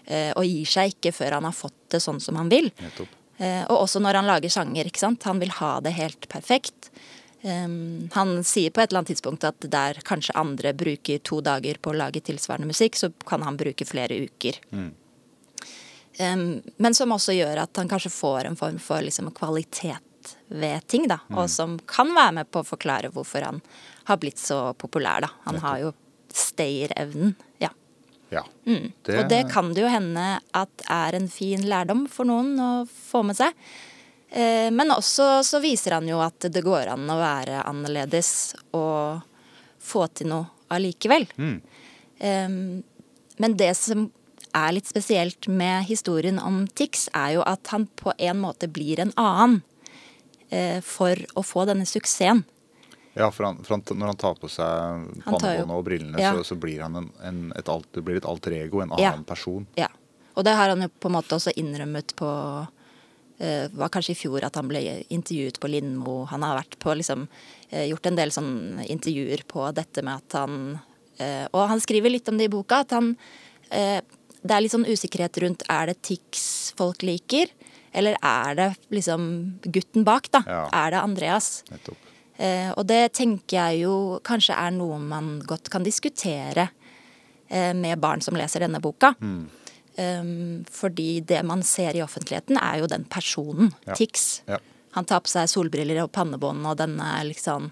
Eh, 0.06 0.32
og 0.36 0.46
gir 0.46 0.70
seg 0.70 0.96
ikke 0.96 1.14
før 1.16 1.38
han 1.38 1.48
har 1.48 1.56
fått 1.56 1.80
det 1.94 2.02
sånn 2.04 2.22
som 2.24 2.38
han 2.40 2.52
vil. 2.52 2.72
Eh, 3.38 3.64
og 3.70 3.84
også 3.84 4.02
når 4.04 4.22
han 4.22 4.30
lager 4.30 4.54
sanger. 4.54 4.90
ikke 4.90 5.04
sant? 5.06 5.26
Han 5.30 5.42
vil 5.42 5.54
ha 5.62 5.78
det 5.84 5.96
helt 5.98 6.28
perfekt. 6.32 6.92
Um, 7.44 8.08
han 8.14 8.38
sier 8.48 8.72
på 8.72 8.80
et 8.80 8.88
eller 8.88 9.02
annet 9.02 9.10
tidspunkt 9.12 9.44
at 9.44 9.66
der 9.68 9.98
kanskje 10.08 10.36
andre 10.40 10.72
bruker 10.80 11.20
to 11.28 11.42
dager 11.44 11.76
på 11.76 11.92
å 11.92 11.98
lage 12.00 12.22
tilsvarende 12.24 12.70
musikk, 12.70 12.96
så 12.96 13.10
kan 13.28 13.44
han 13.44 13.60
bruke 13.60 13.88
flere 13.88 14.16
uker. 14.16 14.62
Mm. 14.72 14.94
Men 16.18 16.94
som 16.94 17.12
også 17.16 17.34
gjør 17.34 17.64
at 17.64 17.80
han 17.80 17.90
kanskje 17.90 18.12
får 18.14 18.50
en 18.50 18.58
form 18.58 18.80
for 18.82 19.02
liksom, 19.02 19.32
kvalitet 19.34 20.36
ved 20.48 20.88
ting, 20.88 21.08
da. 21.08 21.20
Mm. 21.30 21.38
Og 21.38 21.50
som 21.50 21.78
kan 21.90 22.14
være 22.16 22.36
med 22.40 22.52
på 22.52 22.62
å 22.62 22.68
forklare 22.68 23.12
hvorfor 23.14 23.46
han 23.48 23.62
har 24.10 24.20
blitt 24.22 24.42
så 24.42 24.74
populær, 24.78 25.26
da. 25.26 25.32
Han 25.48 25.60
har 25.64 25.80
jo 25.82 25.94
stayerevnen. 26.34 27.34
Ja. 27.64 27.72
ja 28.30 28.46
mm. 28.66 28.92
det... 29.06 29.18
Og 29.18 29.32
det 29.32 29.42
kan 29.54 29.74
det 29.74 29.84
jo 29.84 29.92
hende 29.92 30.28
at 30.56 30.86
er 30.92 31.18
en 31.18 31.30
fin 31.32 31.66
lærdom 31.70 32.06
for 32.12 32.30
noen 32.30 32.54
å 32.62 32.72
få 32.88 33.24
med 33.28 33.40
seg. 33.40 33.58
Uh, 34.34 34.70
men 34.74 34.94
også 34.94 35.44
så 35.46 35.62
viser 35.62 35.98
han 36.00 36.10
jo 36.10 36.22
at 36.24 36.50
det 36.50 36.66
går 36.66 36.94
an 36.96 37.10
å 37.10 37.20
være 37.20 37.66
annerledes 37.70 38.54
og 38.74 39.22
få 39.84 40.08
til 40.16 40.32
noe 40.32 40.50
allikevel. 40.74 41.28
Mm. 41.38 41.58
Men 43.44 43.56
det 43.60 43.74
som 43.76 44.06
er 44.54 44.74
litt 44.76 44.90
spesielt 44.90 45.48
med 45.48 45.86
historien 45.90 46.40
om 46.40 46.64
Tix, 46.68 47.08
er 47.14 47.38
jo 47.38 47.46
at 47.48 47.74
han 47.74 47.88
på 48.00 48.14
en 48.18 48.42
måte 48.44 48.70
blir 48.72 49.02
en 49.04 49.14
annen 49.20 49.62
eh, 50.50 50.80
for 50.86 51.18
å 51.36 51.44
få 51.46 51.66
denne 51.70 51.88
suksessen. 51.90 52.44
Ja, 53.14 53.30
for, 53.32 53.46
han, 53.46 53.60
for 53.62 53.76
han, 53.76 53.84
når 53.94 54.14
han 54.14 54.22
tar 54.22 54.38
på 54.42 54.50
seg 54.50 55.10
pannebåndet 55.22 55.76
og 55.76 55.84
brillene, 55.86 56.22
ja. 56.22 56.32
så, 56.34 56.46
så, 56.48 56.58
blir 56.58 56.82
han 56.82 56.98
en, 56.98 57.12
en, 57.22 57.44
et, 57.58 57.68
alt, 57.70 57.86
det 57.94 58.02
blir 58.06 58.18
et 58.18 58.30
alter 58.30 58.56
ego, 58.58 58.82
en 58.82 58.96
annen 58.96 59.04
ja. 59.06 59.28
person. 59.28 59.68
Ja. 59.78 59.92
Og 60.34 60.46
det 60.48 60.56
har 60.58 60.74
han 60.74 60.82
jo 60.82 60.90
på 60.90 61.12
en 61.12 61.18
måte 61.20 61.38
også 61.38 61.54
innrømmet 61.62 62.16
på 62.18 62.30
eh, 63.38 63.68
var 63.78 63.92
kanskje 63.94 64.16
i 64.16 64.18
fjor 64.18 64.48
at 64.48 64.58
han 64.58 64.70
ble 64.72 64.82
intervjuet 65.14 65.60
på 65.62 65.70
Lindmo. 65.70 66.24
Han 66.32 66.46
har 66.46 66.58
vært 66.58 66.80
på 66.82 66.96
liksom 66.98 67.28
eh, 67.70 67.86
gjort 67.92 68.10
en 68.10 68.18
del 68.18 68.34
sånn 68.34 68.82
intervjuer 68.88 69.46
på 69.46 69.68
dette 69.78 70.02
med 70.02 70.24
at 70.24 70.40
han 70.42 70.58
uh, 71.22 71.46
Og 71.54 71.62
han 71.70 71.84
skriver 71.84 72.10
litt 72.10 72.34
om 72.34 72.42
det 72.42 72.50
i 72.50 72.54
boka, 72.54 72.82
at 72.82 72.98
han 72.98 73.14
det 74.44 74.56
er 74.56 74.64
litt 74.64 74.74
sånn 74.74 74.88
usikkerhet 74.88 75.40
rundt 75.44 75.66
er 75.72 75.92
det 75.92 76.02
Tix 76.06 76.74
folk 76.78 77.04
liker, 77.06 77.52
eller 77.94 78.18
er 78.26 78.56
det 78.58 78.70
liksom 78.94 79.26
gutten 79.64 80.06
bak, 80.08 80.30
da? 80.34 80.44
Ja. 80.48 80.64
Er 80.84 80.96
det 80.96 81.02
Andreas? 81.04 81.50
Eh, 82.36 82.72
og 82.74 82.88
det 82.90 83.14
tenker 83.20 83.60
jeg 83.60 83.84
jo 83.84 84.20
kanskje 84.26 84.58
er 84.58 84.74
noe 84.76 84.98
man 85.00 85.36
godt 85.48 85.70
kan 85.74 85.86
diskutere 85.86 86.70
eh, 87.48 87.74
med 87.78 88.02
barn 88.02 88.24
som 88.26 88.38
leser 88.38 88.66
denne 88.66 88.82
boka. 88.84 89.14
Mm. 89.22 89.44
Um, 89.94 90.64
fordi 90.74 91.20
det 91.22 91.44
man 91.46 91.62
ser 91.62 91.94
i 91.94 92.02
offentligheten, 92.02 92.58
er 92.58 92.82
jo 92.82 92.90
den 92.90 93.06
personen, 93.06 93.70
Ja. 93.86 93.94
Tix. 93.94 94.42
Ja. 94.50 94.58
Han 94.94 95.06
tar 95.06 95.22
på 95.26 95.30
seg 95.30 95.50
solbriller 95.50 96.04
og 96.04 96.12
pannebånd 96.14 96.66
og 96.70 96.78
denne 96.78 97.06
liksom 97.26 97.72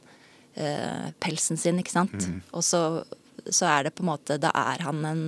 eh, 0.58 1.10
pelsen 1.22 1.58
sin, 1.58 1.82
ikke 1.82 1.94
sant. 1.94 2.14
Mm. 2.14 2.40
Og 2.54 2.64
så, 2.66 2.82
så 3.50 3.70
er 3.72 3.88
det 3.88 3.96
på 3.98 4.04
en 4.06 4.12
måte 4.12 4.38
Da 4.42 4.52
er 4.56 4.84
han 4.86 5.06
en 5.08 5.24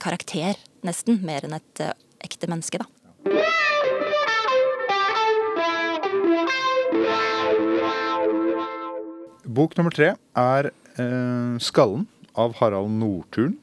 karakter, 0.00 0.58
nesten. 0.84 1.22
Mer 1.24 1.46
enn 1.46 1.56
et 1.56 1.82
eh, 1.82 1.94
ekte 2.24 2.50
menneske, 2.50 2.82
da. 2.82 2.88
Bok 9.54 9.76
nummer 9.78 9.94
tre 9.94 10.14
er 10.18 10.70
eh, 10.98 11.54
'Skallen' 11.62 12.08
av 12.34 12.56
Harald 12.58 12.90
Nordtun. 12.98 13.58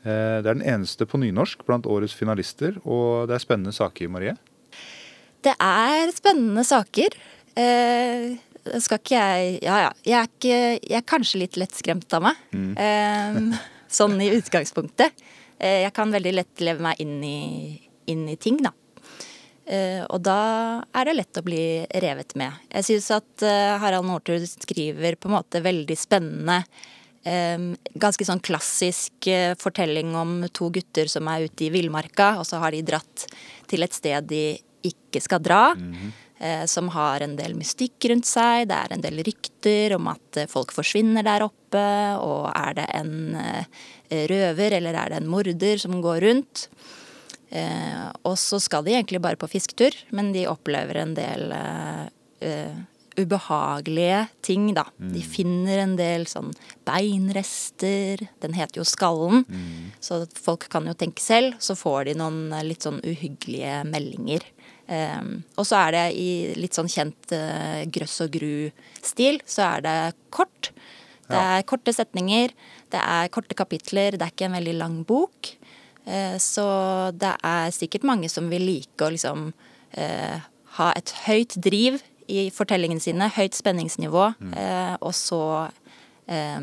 Eh, 0.00 0.40
det 0.40 0.48
er 0.48 0.56
den 0.56 0.64
eneste 0.64 1.04
på 1.04 1.20
nynorsk 1.20 1.66
blant 1.68 1.88
årets 1.88 2.16
finalister, 2.16 2.78
og 2.86 3.28
det 3.28 3.36
er 3.36 3.44
spennende 3.44 3.74
saker, 3.76 4.08
Marie. 4.08 4.36
Det 5.44 5.52
er 5.56 6.12
spennende 6.16 6.64
saker. 6.64 7.16
Eh, 7.56 8.38
skal 8.82 9.00
ikke 9.00 9.18
jeg 9.18 9.60
Ja 9.64 9.78
ja. 9.86 9.92
Jeg 10.06 10.16
er, 10.18 10.30
ikke, 10.30 10.58
jeg 10.90 10.98
er 10.98 11.06
kanskje 11.08 11.42
litt 11.44 11.60
lettskremt 11.60 12.16
av 12.16 12.26
meg. 12.28 12.42
Eh, 12.80 13.40
sånn 13.90 14.18
i 14.22 14.30
utgangspunktet. 14.36 15.24
Eh, 15.58 15.82
jeg 15.84 15.94
kan 15.96 16.12
veldig 16.12 16.34
lett 16.36 16.62
leve 16.64 16.84
meg 16.84 17.00
inn 17.02 17.18
i, 17.24 17.40
inn 18.10 18.28
i 18.30 18.36
ting, 18.40 18.60
da. 18.64 18.72
Eh, 19.70 20.02
og 20.08 20.22
da 20.26 20.38
er 20.96 21.10
det 21.10 21.18
lett 21.18 21.40
å 21.40 21.46
bli 21.46 21.64
revet 22.02 22.34
med. 22.40 22.56
Jeg 22.72 22.88
syns 22.88 23.10
at 23.20 23.44
eh, 23.46 23.74
Harald 23.82 24.08
Nordtun 24.08 24.46
skriver 24.48 25.18
på 25.20 25.30
en 25.30 25.38
måte 25.40 25.62
veldig 25.64 25.98
spennende 25.98 26.62
Um, 27.20 27.74
ganske 28.00 28.24
sånn 28.24 28.40
klassisk 28.40 29.26
uh, 29.28 29.52
fortelling 29.60 30.14
om 30.16 30.38
to 30.56 30.70
gutter 30.72 31.04
som 31.12 31.28
er 31.28 31.50
ute 31.50 31.66
i 31.66 31.68
villmarka, 31.74 32.30
og 32.40 32.46
så 32.48 32.62
har 32.62 32.72
de 32.72 32.80
dratt 32.80 33.26
til 33.68 33.84
et 33.84 33.92
sted 33.92 34.24
de 34.30 34.54
ikke 34.88 35.20
skal 35.20 35.42
dra. 35.44 35.60
eh, 35.76 36.14
Som 36.70 36.88
har 36.94 37.20
en 37.20 37.34
del 37.36 37.52
mystikk 37.52 38.06
rundt 38.08 38.24
seg. 38.24 38.70
Det 38.70 38.76
er 38.76 38.94
en 38.94 39.02
del 39.04 39.20
rykter 39.26 39.92
om 39.98 40.06
at 40.08 40.38
eh, 40.40 40.48
folk 40.48 40.72
forsvinner 40.72 41.26
der 41.26 41.44
oppe. 41.44 41.84
Og 42.24 42.46
er 42.54 42.78
det 42.78 42.86
en 42.96 43.36
eh, 43.36 44.24
røver 44.30 44.78
eller 44.78 44.96
er 44.96 45.12
det 45.12 45.20
en 45.20 45.28
morder 45.28 45.82
som 45.82 45.98
går 46.00 46.24
rundt? 46.24 46.64
Eh, 47.50 48.06
og 48.24 48.38
så 48.38 48.60
skal 48.62 48.86
de 48.86 48.94
egentlig 48.94 49.20
bare 49.22 49.38
på 49.40 49.50
fisketur, 49.50 49.96
men 50.14 50.30
de 50.32 50.46
opplever 50.48 51.02
en 51.02 51.16
del 51.18 51.50
eh, 51.52 52.04
eh, 52.46 52.78
ubehagelige 53.18 54.20
ting, 54.46 54.70
da. 54.76 54.86
De 54.96 55.22
finner 55.24 55.82
en 55.82 55.96
del 55.98 56.26
sånn 56.30 56.52
beinrester. 56.88 58.22
Den 58.40 58.54
heter 58.56 58.80
jo 58.80 58.86
Skallen, 58.86 59.44
så 60.00 60.22
folk 60.38 60.68
kan 60.72 60.86
jo 60.88 60.94
tenke 60.96 61.22
selv. 61.22 61.58
Så 61.60 61.76
får 61.78 62.10
de 62.10 62.16
noen 62.22 62.52
eh, 62.54 62.64
litt 62.66 62.86
sånn 62.86 63.02
uhyggelige 63.02 63.82
meldinger. 63.90 64.46
Eh, 64.90 65.22
og 65.56 65.66
så 65.68 65.78
er 65.86 65.94
det 65.94 66.04
i 66.18 66.28
litt 66.58 66.74
sånn 66.76 66.90
kjent 66.90 67.32
eh, 67.36 67.84
grøss 67.94 68.18
og 68.26 68.32
gru-stil, 68.34 69.40
så 69.46 69.68
er 69.76 69.84
det 69.86 69.96
kort. 70.34 70.72
Det 71.30 71.38
er 71.38 71.62
korte 71.62 71.92
setninger, 71.94 72.50
det 72.90 72.98
er 73.06 73.28
korte 73.30 73.54
kapitler, 73.54 74.16
det 74.18 74.24
er 74.26 74.32
ikke 74.34 74.48
en 74.48 74.56
veldig 74.58 74.72
lang 74.80 74.96
bok. 75.06 75.52
Eh, 76.04 76.34
Så 76.42 76.64
det 77.14 77.36
er 77.46 77.70
sikkert 77.70 78.02
mange 78.08 78.28
som 78.32 78.48
vil 78.50 78.66
like 78.66 79.06
å 79.06 79.12
liksom 79.14 79.52
eh, 79.94 80.40
ha 80.80 80.92
et 80.98 81.12
høyt 81.28 81.54
driv 81.62 82.00
i 82.30 82.48
fortellingene 82.54 83.02
sine, 83.02 83.30
høyt 83.36 83.54
spenningsnivå, 83.54 84.24
eh, 84.58 84.96
og 85.00 85.14
så 85.14 85.70
eh, 86.26 86.60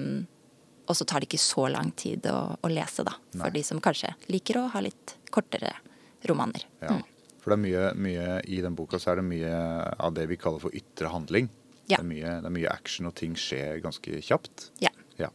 Og 0.87 0.95
så 0.95 1.03
tar 1.03 1.19
det 1.19 1.27
ikke 1.27 1.43
så 1.43 1.65
lang 1.67 1.89
tid 1.99 2.23
å, 2.31 2.55
å 2.63 2.67
lese, 2.71 3.03
da. 3.03 3.11
For 3.35 3.51
de 3.51 3.63
som 3.63 3.79
kanskje 3.83 4.13
liker 4.31 4.55
å 4.61 4.67
ha 4.71 4.79
litt 4.79 5.17
kortere 5.35 5.73
romaner. 6.23 6.63
Ja. 6.79 6.93
For 7.47 7.55
det 7.55 7.61
er 7.61 7.63
mye, 7.63 7.83
mye 8.03 8.31
i 8.43 8.57
den 8.59 8.73
boka 8.75 8.99
så 8.99 9.13
er 9.13 9.21
det 9.21 9.29
mye 9.29 9.51
av 10.03 10.11
det 10.17 10.25
vi 10.27 10.35
kaller 10.35 10.59
for 10.59 10.73
ytre 10.75 11.07
handling. 11.13 11.45
Ja. 11.87 11.95
Det, 11.95 12.01
er 12.01 12.07
mye, 12.09 12.31
det 12.43 12.49
er 12.49 12.53
mye 12.57 12.71
action, 12.73 13.07
og 13.07 13.13
ting 13.15 13.37
skjer 13.39 13.77
ganske 13.85 14.19
kjapt. 14.19 14.65
Ja. 14.83 14.91
Ja. 15.15 15.29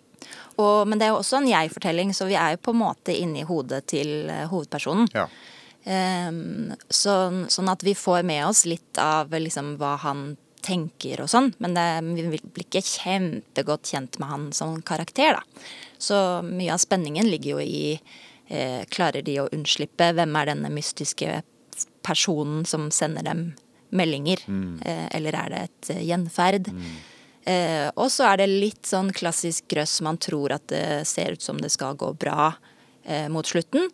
Og, 0.60 0.84
men 0.90 1.00
det 1.00 1.06
er 1.06 1.14
jo 1.14 1.22
også 1.22 1.38
en 1.38 1.48
jeg-fortelling, 1.48 2.12
så 2.12 2.28
vi 2.28 2.36
er 2.36 2.52
jo 2.52 2.60
på 2.66 2.74
en 2.74 2.82
måte 2.82 3.14
inni 3.16 3.46
hodet 3.48 3.86
til 3.94 4.28
eh, 4.28 4.44
hovedpersonen. 4.52 5.08
ja. 5.16 5.24
Um, 5.82 6.76
sånn, 6.94 7.48
sånn 7.50 7.70
at 7.72 7.80
vi 7.82 7.96
får 7.98 8.20
med 8.22 8.44
oss 8.46 8.60
litt 8.70 9.00
av 9.02 9.32
liksom, 9.34 9.72
hva 9.80 9.96
han 10.04 10.36
tenker 10.62 11.24
og 11.24 11.30
sånn. 11.32 11.48
Men 11.64 11.74
det, 11.74 11.86
vi 12.12 12.26
blir 12.28 12.66
ikke 12.68 12.84
kjempegodt 12.86 13.90
kjent 13.90 14.20
med 14.20 14.30
han 14.30 14.44
som 14.54 14.76
karakter, 14.86 15.40
da. 15.40 15.64
Så 15.98 16.16
mye 16.46 16.76
av 16.76 16.84
spenningen 16.84 17.32
ligger 17.32 17.56
jo 17.56 17.64
i 17.64 17.96
eh, 17.96 18.84
Klarer 18.92 19.24
de 19.26 19.40
å 19.42 19.48
unnslippe? 19.50 20.12
Hvem 20.14 20.38
er 20.38 20.52
denne 20.52 20.70
mystiske 20.76 21.40
personen 22.02 22.64
som 22.68 22.90
sender 22.90 23.26
dem 23.26 23.44
meldinger? 23.90 24.40
Eh, 24.84 25.08
eller 25.16 25.36
er 25.36 25.52
det 25.52 25.64
et 25.68 25.90
gjenferd? 26.02 26.70
gjenferd? 26.72 27.10
Eh, 27.42 27.88
og 27.98 28.06
så 28.14 28.28
er 28.30 28.42
det 28.42 28.50
litt 28.50 28.86
sånn 28.86 29.10
klassisk 29.14 29.66
grøss. 29.72 29.98
Man 30.06 30.18
tror 30.22 30.54
at 30.54 30.68
det 30.70 31.02
ser 31.10 31.34
ut 31.34 31.42
som 31.42 31.58
det 31.58 31.72
skal 31.74 31.98
gå 31.98 32.12
bra 32.14 32.52
eh, 33.04 33.28
mot 33.32 33.46
slutten. 33.46 33.88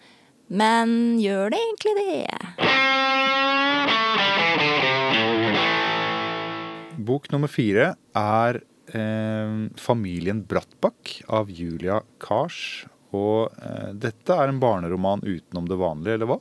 Men 0.48 1.16
gjør 1.20 1.52
det 1.52 1.60
egentlig 1.60 1.94
det? 1.98 2.26
Bok 7.08 7.28
nummer 7.32 7.48
fire 7.48 7.94
er 8.16 8.60
eh, 8.92 9.56
'Familien 9.80 10.44
Brattbakk' 10.44 11.22
av 11.28 11.48
Julia 11.52 12.02
Kars. 12.20 12.86
Og 13.16 13.48
eh, 13.64 13.92
dette 13.96 14.34
er 14.34 14.48
en 14.50 14.60
barneroman 14.60 15.24
utenom 15.24 15.68
det 15.68 15.80
vanlige, 15.80 16.18
eller 16.18 16.34
hva? 16.34 16.40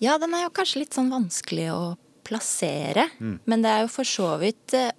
Ja, 0.00 0.16
den 0.20 0.34
er 0.34 0.46
jo 0.46 0.54
kanskje 0.56 0.84
litt 0.84 0.96
sånn 0.96 1.12
vanskelig 1.12 1.68
å 1.74 1.82
plassere. 2.26 3.08
Men 3.48 3.64
det 3.64 3.72
er 3.72 3.84
jo 3.84 3.92
for 3.92 4.08
så 4.08 4.32
vidt 4.40 4.74
eh, 4.76 4.92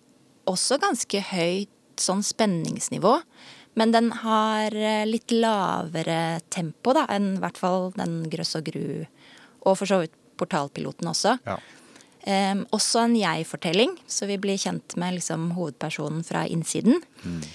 også 0.50 0.78
ganske 0.82 1.24
høyt 1.32 2.02
sånn 2.02 2.24
spenningsnivå. 2.26 3.16
Men 3.80 3.94
den 3.96 4.12
har 4.22 4.76
eh, 4.76 5.04
litt 5.08 5.32
lavere 5.34 6.42
tempo 6.52 6.94
da, 6.98 7.06
enn 7.14 7.36
i 7.38 7.44
hvert 7.44 7.60
fall 7.62 7.92
den 7.96 8.24
Grøss 8.32 8.58
og 8.60 8.68
Gru, 8.68 9.06
og 9.64 9.78
for 9.80 9.88
så 9.90 10.02
vidt 10.04 10.18
Portalpiloten 10.42 11.10
også. 11.12 11.38
Ja. 11.46 11.60
Um, 12.22 12.64
også 12.74 13.02
en 13.02 13.16
jeg-fortelling, 13.18 13.96
så 14.10 14.28
vi 14.30 14.38
blir 14.42 14.60
kjent 14.62 14.94
med 15.02 15.16
liksom, 15.18 15.52
hovedpersonen 15.58 16.22
fra 16.26 16.44
innsiden. 16.50 17.02
Eh, 17.26 17.48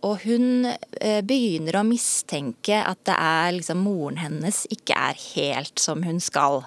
og 0.00 0.22
hun 0.24 0.64
eh, 0.70 1.20
begynner 1.20 1.76
å 1.80 1.84
mistenke 1.84 2.78
at 2.80 3.02
det 3.04 3.16
er 3.20 3.52
liksom 3.58 3.82
moren 3.84 4.16
hennes 4.22 4.62
ikke 4.72 4.96
er 4.96 5.18
helt 5.34 5.78
som 5.82 6.02
hun 6.06 6.20
skal. 6.20 6.62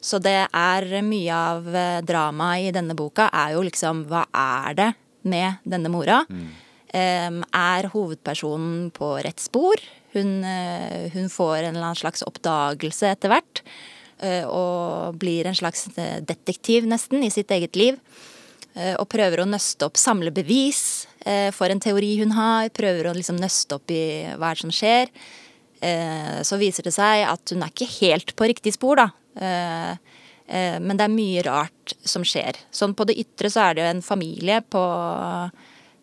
Så 0.00 0.20
det 0.22 0.46
er 0.52 0.86
mye 1.02 1.32
av 1.34 1.66
eh, 1.74 2.00
dramaet 2.06 2.68
i 2.68 2.74
denne 2.76 2.94
boka 2.94 3.30
er 3.32 3.56
jo 3.56 3.64
liksom 3.66 4.04
hva 4.10 4.26
er 4.36 4.74
det 4.78 4.90
med 5.26 5.64
denne 5.64 5.88
mora? 5.90 6.20
Em, 6.94 7.40
er 7.52 7.88
hovedpersonen 7.92 8.90
på 8.94 9.16
rett 9.24 9.40
spor? 9.42 9.80
Hun, 10.14 10.44
eh, 10.44 11.10
hun 11.12 11.26
får 11.28 11.64
en 11.64 11.74
eller 11.74 11.88
annen 11.90 11.98
slags 11.98 12.22
oppdagelse 12.22 13.10
etter 13.16 13.28
hvert. 13.32 13.62
eh, 14.22 14.44
Og 14.46 15.18
blir 15.18 15.44
en 15.46 15.54
slags 15.58 15.88
eh, 15.98 16.20
detektiv, 16.20 16.86
nesten, 16.86 17.24
i 17.26 17.28
sitt 17.30 17.50
eget 17.50 17.76
liv. 17.76 17.98
Eh, 18.74 18.94
Og 18.96 19.08
prøver 19.08 19.40
å 19.42 19.48
nøste 19.50 19.84
opp, 19.84 19.96
samle 19.98 20.30
bevis 20.30 20.95
eh, 20.95 20.95
for 21.56 21.72
en 21.72 21.80
teori 21.82 22.18
hun 22.20 22.30
har. 22.36 22.68
Prøver 22.70 23.08
å 23.10 23.14
liksom 23.16 23.38
nøste 23.40 23.74
opp 23.78 23.90
i 23.90 24.02
hva 24.38 24.52
som 24.58 24.70
skjer. 24.70 25.08
Eh, 25.80 26.42
Så 26.42 26.56
viser 26.60 26.86
det 26.86 26.92
seg 26.94 27.24
at 27.28 27.52
hun 27.52 27.62
er 27.64 27.72
ikke 27.72 27.88
helt 28.00 28.34
på 28.36 28.46
riktig 28.48 28.72
spor, 28.76 28.96
da. 28.96 29.08
Eh, 29.36 29.90
eh, 30.48 30.78
Men 30.80 30.96
det 30.96 31.04
er 31.04 31.12
mye 31.16 31.42
rart 31.44 31.94
som 32.04 32.22
skjer. 32.22 32.56
Sånn 32.70 32.94
på 32.94 33.04
det 33.06 33.18
ytre 33.18 33.50
så 33.50 33.68
er 33.70 33.74
det 33.74 33.82
jo 33.82 33.90
en 33.96 34.02
familie 34.02 34.60
på, 34.62 34.84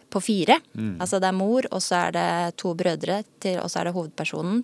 på 0.10 0.22
fire. 0.22 0.60
Altså 1.00 1.20
det 1.20 1.28
er 1.32 1.38
mor, 1.40 1.66
og 1.72 1.82
så 1.82 2.08
er 2.08 2.12
det 2.18 2.58
to 2.62 2.74
brødre, 2.76 3.24
til, 3.40 3.60
og 3.64 3.70
så 3.72 3.80
er 3.82 3.86
det 3.90 3.96
hovedpersonen. 3.96 4.62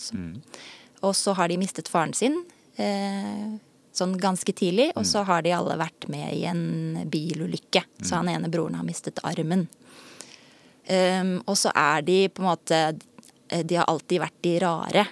Og 1.02 1.16
så 1.16 1.34
har 1.34 1.48
de 1.48 1.58
mistet 1.58 1.88
faren 1.88 2.14
sin 2.14 2.44
eh, 2.78 3.58
sånn 3.96 4.18
ganske 4.20 4.54
tidlig, 4.54 4.92
og 4.96 5.06
så 5.08 5.24
har 5.26 5.42
de 5.42 5.52
alle 5.56 5.76
vært 5.80 6.08
med 6.12 6.34
i 6.36 6.44
en 6.46 7.06
bilulykke. 7.10 7.82
Så 8.04 8.16
han 8.20 8.30
ene 8.30 8.48
broren 8.52 8.76
har 8.76 8.86
mistet 8.86 9.20
armen. 9.24 9.68
Um, 10.90 11.36
og 11.46 11.54
så 11.60 11.70
er 11.78 12.02
de 12.02 12.24
på 12.34 12.42
en 12.42 12.48
måte 12.50 12.78
eh, 12.82 13.62
De 13.62 13.76
har 13.78 13.86
alltid 13.92 14.24
vært 14.24 14.40
de 14.42 14.54
rare 14.64 15.04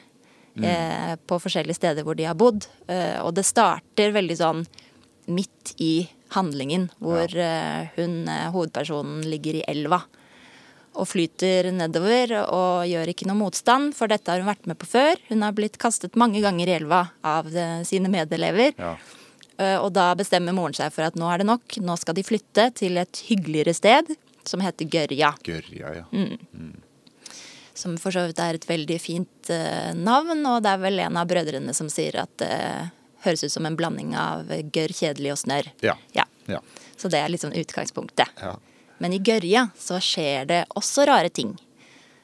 eh, 0.64 1.16
på 1.28 1.40
forskjellige 1.40 1.78
steder 1.78 2.06
hvor 2.06 2.18
de 2.18 2.28
har 2.28 2.38
bodd. 2.38 2.68
Eh, 2.88 3.18
og 3.22 3.36
det 3.38 3.46
starter 3.48 4.16
veldig 4.16 4.38
sånn 4.40 4.64
midt 5.28 5.76
i 5.84 6.08
handlingen, 6.34 6.90
hvor 7.04 7.32
eh, 7.32 7.90
hun, 7.98 8.24
hovedpersonen, 8.54 9.26
ligger 9.30 9.60
i 9.60 9.66
elva. 9.68 10.02
Og 10.98 11.06
flyter 11.06 11.70
nedover 11.76 12.34
og 12.48 12.88
gjør 12.90 13.12
ikke 13.12 13.28
noe 13.30 13.38
motstand, 13.38 13.94
for 13.94 14.10
dette 14.10 14.32
har 14.32 14.42
hun 14.42 14.50
vært 14.50 14.66
med 14.70 14.80
på 14.82 14.90
før. 14.90 15.20
Hun 15.30 15.46
har 15.46 15.54
blitt 15.54 15.78
kastet 15.82 16.18
mange 16.18 16.42
ganger 16.42 16.72
i 16.72 16.78
elva 16.80 17.04
av 17.22 17.52
sine 17.86 18.10
medelever. 18.10 18.74
Ja. 18.80 18.96
Og 19.84 19.92
da 19.94 20.08
bestemmer 20.18 20.54
moren 20.58 20.74
seg 20.78 20.90
for 20.94 21.06
at 21.06 21.18
nå 21.18 21.30
er 21.30 21.44
det 21.44 21.48
nok. 21.50 21.78
Nå 21.86 22.00
skal 22.02 22.18
de 22.18 22.26
flytte 22.26 22.72
til 22.78 22.98
et 22.98 23.22
hyggeligere 23.30 23.76
sted 23.78 24.10
som 24.50 24.62
heter 24.64 24.90
Gørja. 24.92 25.34
Gørja, 25.44 25.94
ja. 26.02 26.06
Mm. 26.12 26.78
Som 27.78 27.98
for 28.02 28.16
så 28.16 28.26
vidt 28.28 28.40
er 28.42 28.58
et 28.58 28.70
veldig 28.70 28.98
fint 29.02 29.52
uh, 29.54 29.92
navn, 29.98 30.42
og 30.50 30.64
det 30.66 30.74
er 30.74 30.82
vel 30.82 31.04
en 31.04 31.20
av 31.20 31.30
brødrene 31.30 31.76
som 31.78 31.92
sier 31.94 32.18
at 32.24 32.34
det 32.42 32.50
uh, 32.54 32.94
høres 33.26 33.44
ut 33.44 33.54
som 33.54 33.66
en 33.68 33.78
blanding 33.78 34.16
av 34.18 34.50
gørr, 34.74 34.94
kjedelig 34.94 35.34
og 35.34 35.40
snørr. 35.42 35.70
Ja. 35.86 35.98
ja. 36.16 36.26
ja. 36.50 36.62
Så 36.98 37.10
det 37.14 37.22
er 37.22 37.32
liksom 37.34 37.54
utgangspunktet. 37.58 38.30
Ja. 38.42 38.56
Men 39.04 39.14
i 39.14 39.22
Gørja 39.22 39.68
så 39.78 40.00
skjer 40.02 40.48
det 40.50 40.62
også 40.78 41.06
rare 41.10 41.30
ting. 41.34 41.56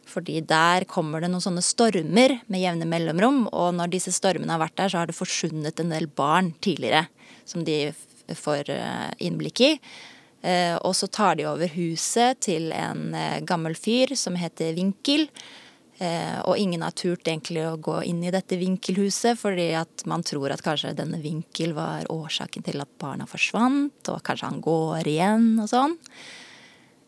Fordi 0.09 0.39
der 0.45 0.85
kommer 0.89 1.23
det 1.23 1.29
noen 1.31 1.43
sånne 1.43 1.63
stormer 1.65 2.37
med 2.51 2.61
jevne 2.61 2.87
mellomrom, 2.89 3.45
og 3.49 3.75
når 3.77 3.93
disse 3.93 4.13
stormene 4.13 4.53
har 4.53 4.61
vært 4.61 4.77
der, 4.79 4.91
så 4.91 5.01
har 5.01 5.09
det 5.09 5.17
forsvunnet 5.17 5.79
en 5.81 5.93
del 5.93 6.09
barn 6.11 6.51
tidligere 6.63 7.05
som 7.49 7.63
de 7.65 7.93
får 8.37 8.69
innblikk 9.23 9.63
i. 9.63 9.71
Eh, 10.43 10.75
og 10.83 10.91
så 10.95 11.07
tar 11.07 11.37
de 11.39 11.47
over 11.47 11.71
huset 11.71 12.41
til 12.43 12.73
en 12.75 13.13
eh, 13.15 13.39
gammel 13.47 13.77
fyr 13.79 14.11
som 14.19 14.35
heter 14.35 14.75
Vinkel. 14.75 15.29
Eh, 16.03 16.39
og 16.43 16.59
ingen 16.59 16.83
har 16.83 16.91
turt 16.99 17.29
egentlig 17.29 17.63
å 17.63 17.77
gå 17.79 18.01
inn 18.09 18.19
i 18.27 18.33
dette 18.33 18.59
vinkelhuset, 18.59 19.39
fordi 19.39 19.69
at 19.79 20.03
man 20.09 20.25
tror 20.27 20.51
at 20.51 20.63
kanskje 20.65 20.95
denne 20.97 21.21
Vinkel 21.23 21.75
var 21.77 22.09
årsaken 22.11 22.65
til 22.65 22.83
at 22.83 22.91
barna 22.99 23.27
forsvant, 23.29 24.01
og 24.11 24.23
kanskje 24.27 24.49
han 24.49 24.63
går 24.65 25.11
igjen 25.13 25.53
og 25.63 25.71
sånn. 25.71 25.95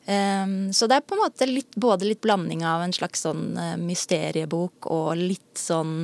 Så 0.05 0.85
det 0.85 0.99
er 0.99 1.01
på 1.01 1.15
en 1.15 1.23
måte 1.23 1.47
litt, 1.49 1.71
både 1.81 2.05
litt 2.05 2.19
blanding 2.21 2.61
av 2.61 2.83
en 2.83 2.91
slags 2.93 3.23
sånn 3.25 3.55
mysteriebok 3.81 4.85
og 4.93 5.17
litt 5.17 5.57
sånn 5.57 5.95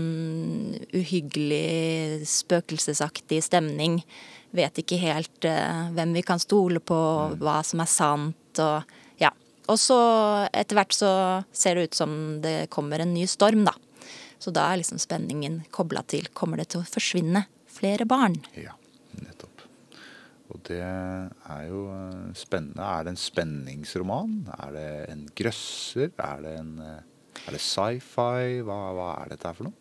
uhyggelig, 0.98 2.26
spøkelsesaktig 2.26 3.44
stemning 3.46 4.00
vet 4.56 4.82
ikke 4.82 5.00
helt 5.02 5.48
uh, 5.48 5.92
hvem 5.96 6.16
vi 6.18 6.26
kan 6.28 6.42
stole 6.42 6.82
på, 6.84 6.98
hva 7.42 7.62
som 7.68 7.84
er 7.84 7.92
sant 7.92 8.62
og 8.64 8.98
ja. 9.22 9.32
Og 9.72 9.80
så 9.80 10.00
etter 10.52 10.78
hvert 10.80 10.96
så 10.96 11.14
ser 11.56 11.78
det 11.78 11.92
ut 11.92 12.02
som 12.02 12.14
det 12.44 12.72
kommer 12.74 13.04
en 13.04 13.14
ny 13.16 13.28
storm, 13.30 13.64
da. 13.68 13.76
Så 14.42 14.52
da 14.54 14.66
er 14.72 14.82
liksom 14.82 15.00
spenningen 15.02 15.62
kobla 15.74 16.02
til 16.10 16.26
kommer 16.34 16.62
det 16.62 16.72
til 16.74 16.82
å 16.82 16.88
forsvinne 16.90 17.46
flere 17.72 18.08
barn. 18.10 18.40
Ja, 18.58 18.74
nettopp. 19.22 19.68
Og 20.52 20.60
det 20.68 20.82
er 20.82 21.62
jo 21.70 21.86
eh, 21.94 22.34
spennende. 22.36 22.84
Er 22.84 23.06
det 23.06 23.14
en 23.14 23.22
spenningsroman? 23.22 24.34
Er 24.58 24.74
det 24.76 24.90
en 25.14 25.24
grøsser? 25.38 26.12
Er 26.18 26.44
det 26.44 26.56
en 26.60 26.74
eh, 26.84 27.54
det 27.54 27.62
sci-fi? 27.62 28.60
Hva, 28.66 28.80
hva, 28.98 29.08
er 29.22 29.36
dette 29.36 29.48
her 29.48 29.58
for 29.60 29.70
noe? 29.70 29.78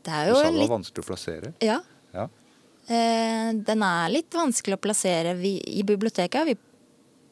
Det 0.00 0.16
er 0.16 0.30
jo 0.30 0.34
du 0.34 0.40
sa 0.40 0.46
det 0.48 0.54
var 0.54 0.58
litt... 0.62 0.72
vanskelig 0.74 1.04
å 1.04 1.10
plassere. 1.10 1.52
Ja. 1.62 1.78
Eh, 2.90 3.52
den 3.54 3.84
er 3.86 4.10
litt 4.10 4.34
vanskelig 4.34 4.74
å 4.74 4.82
plassere. 4.82 5.36
Vi, 5.38 5.54
I 5.78 5.84
biblioteket 5.86 6.40
har 6.40 6.48
vi 6.48 6.56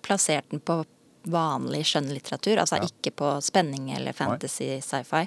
plassert 0.07 0.47
den 0.53 0.62
på 0.62 0.85
vanlig 1.29 1.83
skjønnlitteratur. 1.91 2.61
Altså 2.62 2.79
ja. 2.79 2.87
ikke 2.87 3.12
på 3.19 3.33
spenning 3.43 3.91
eller 3.97 4.15
fantasy, 4.17 4.77
sci-fi. 4.85 5.27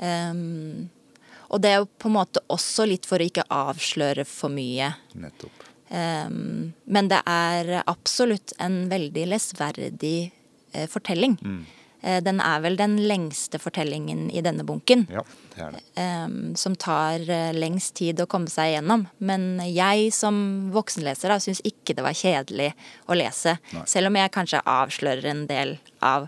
Um, 0.00 0.88
og 1.52 1.60
det 1.60 1.74
er 1.74 1.82
jo 1.82 1.90
på 2.00 2.08
en 2.08 2.16
måte 2.16 2.40
også 2.50 2.86
litt 2.88 3.06
for 3.06 3.20
å 3.20 3.28
ikke 3.28 3.44
avsløre 3.52 4.24
for 4.28 4.52
mye. 4.54 4.88
Nettopp. 5.20 5.68
Um, 5.92 6.72
men 6.88 7.12
det 7.12 7.20
er 7.28 7.74
absolutt 7.84 8.54
en 8.56 8.86
veldig 8.88 9.26
lesverdig 9.34 10.16
uh, 10.72 10.86
fortelling. 10.88 11.36
Mm. 11.44 11.62
Eh, 12.02 12.18
den 12.22 12.40
er 12.42 12.60
vel 12.64 12.76
den 12.76 12.96
lengste 13.06 13.60
fortellingen 13.62 14.26
i 14.30 14.42
denne 14.42 14.64
bunken. 14.66 15.06
Ja, 15.12 15.22
det 15.54 15.62
er 15.62 15.76
det. 15.76 15.82
Um, 16.26 16.54
som 16.58 16.74
tar 16.74 17.22
uh, 17.28 17.52
lengst 17.54 17.94
tid 18.00 18.20
å 18.22 18.26
komme 18.30 18.50
seg 18.50 18.72
igjennom. 18.72 19.06
Men 19.22 19.62
jeg 19.70 20.10
som 20.16 20.36
voksenleser 20.74 21.36
syns 21.42 21.62
ikke 21.68 21.94
det 21.98 22.06
var 22.06 22.18
kjedelig 22.18 22.72
å 23.06 23.18
lese. 23.18 23.56
Nei. 23.72 23.86
Selv 23.90 24.10
om 24.10 24.18
jeg 24.18 24.34
kanskje 24.34 24.64
avslører 24.66 25.30
en 25.30 25.44
del 25.50 25.76
av 26.02 26.26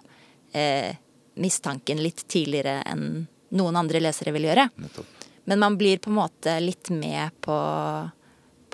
eh, 0.55 0.95
mistanken 1.35 2.03
litt 2.03 2.23
tidligere 2.31 2.81
enn 2.87 3.27
noen 3.55 3.79
andre 3.79 4.03
lesere 4.03 4.35
vil 4.35 4.47
gjøre. 4.49 4.69
Nettopp. 4.79 5.27
Men 5.45 5.61
man 5.61 5.77
blir 5.79 5.99
på 5.99 6.11
en 6.11 6.21
måte 6.23 6.55
litt 6.63 6.89
med 6.95 7.35
på 7.45 7.57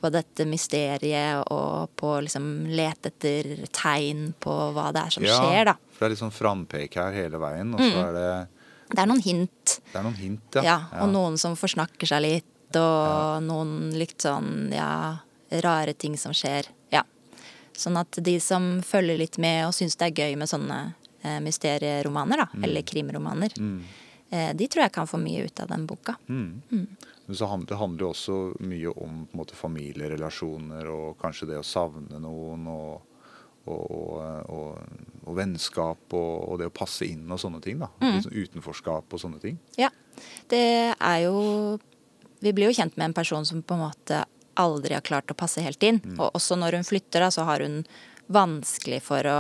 på 0.01 0.11
dette 0.13 0.47
mysteriet 0.49 1.45
og 1.53 1.93
på 2.01 2.15
liksom 2.25 2.47
lete 2.73 3.11
etter 3.13 3.67
tegn 3.75 4.31
på 4.41 4.55
hva 4.75 4.89
det 4.97 5.05
er 5.05 5.17
som 5.17 5.27
ja, 5.27 5.37
skjer, 5.37 5.71
da. 5.71 5.77
For 5.93 6.03
det 6.03 6.09
er 6.09 6.15
litt 6.15 6.23
sånn 6.23 6.35
frampek 6.35 6.97
her 7.01 7.17
hele 7.17 7.41
veien, 7.43 7.75
og 7.77 7.83
så 7.83 7.91
mm. 7.91 8.01
er 8.07 8.17
det 8.17 8.31
Det 8.95 9.03
er 9.03 9.11
noen 9.11 9.25
hint. 9.25 9.77
Det 9.91 9.99
er 10.01 10.07
noen 10.07 10.19
hint, 10.19 10.57
ja. 10.57 10.65
ja 10.67 10.79
og 10.95 11.05
ja. 11.05 11.11
noen 11.13 11.37
som 11.41 11.57
forsnakker 11.59 12.09
seg 12.09 12.25
litt, 12.25 12.79
og 12.81 13.45
noen 13.45 13.91
litt 13.99 14.25
sånn, 14.25 14.71
ja, 14.75 15.19
rare 15.67 15.95
ting 15.99 16.17
som 16.19 16.35
skjer. 16.37 16.71
Ja. 16.95 17.05
Sånn 17.77 17.99
at 18.01 18.23
de 18.25 18.39
som 18.41 18.73
følger 18.87 19.21
litt 19.21 19.39
med 19.43 19.67
og 19.69 19.77
syns 19.77 19.99
det 20.01 20.11
er 20.11 20.25
gøy 20.25 20.39
med 20.41 20.51
sånne 20.51 20.81
eh, 21.23 21.39
mysterieromaner, 21.45 22.45
da, 22.45 22.49
mm. 22.55 22.67
eller 22.69 22.87
krimromaner, 22.89 23.57
mm. 23.59 23.79
eh, 24.31 24.51
de 24.57 24.71
tror 24.71 24.87
jeg 24.87 24.97
kan 24.97 25.11
få 25.11 25.21
mye 25.21 25.45
ut 25.45 25.61
av 25.61 25.71
den 25.75 25.87
boka. 25.91 26.17
Mm. 26.31 26.87
Men 27.31 27.39
så 27.39 27.47
handler, 27.47 27.69
det 27.71 27.79
handler 27.79 28.03
jo 28.03 28.11
også 28.11 28.37
mye 28.67 28.93
om 28.99 29.23
måte, 29.39 29.55
familierelasjoner 29.55 30.89
og 30.91 31.21
kanskje 31.21 31.47
det 31.53 31.61
å 31.61 31.67
savne 31.67 32.19
noen. 32.19 32.67
og 32.67 33.07
og, 33.71 33.91
og, 34.51 34.79
og, 35.27 35.35
vennskap 35.37 36.15
og, 36.17 36.31
og, 36.49 36.55
det 36.59 36.71
å 36.71 36.75
passe 36.75 37.05
inn 37.07 37.29
og 37.31 37.39
sånne 37.39 37.61
ting. 37.63 37.77
da. 37.79 37.91
Mm. 38.01 38.15
Liksom 38.17 38.33
utenforskap 38.35 39.15
og 39.15 39.21
sånne 39.23 39.39
ting. 39.43 39.61
Ja. 39.79 39.93
Det 40.51 40.95
er 40.97 41.19
jo 41.27 41.79
Vi 42.41 42.55
blir 42.57 42.71
jo 42.71 42.75
kjent 42.75 42.97
med 42.97 43.11
en 43.11 43.15
person 43.15 43.45
som 43.47 43.61
på 43.63 43.77
en 43.77 43.85
måte 43.85 44.23
aldri 44.59 44.97
har 44.97 45.05
klart 45.05 45.31
å 45.31 45.37
passe 45.37 45.61
helt 45.63 45.83
inn. 45.85 46.01
Mm. 46.01 46.17
Og 46.17 46.41
også 46.41 46.57
når 46.57 46.79
hun 46.79 46.89
flytter, 46.89 47.21
da, 47.21 47.29
så 47.31 47.45
har 47.45 47.61
hun 47.61 47.83
vanskelig 48.33 49.03
for 49.05 49.29
å 49.29 49.39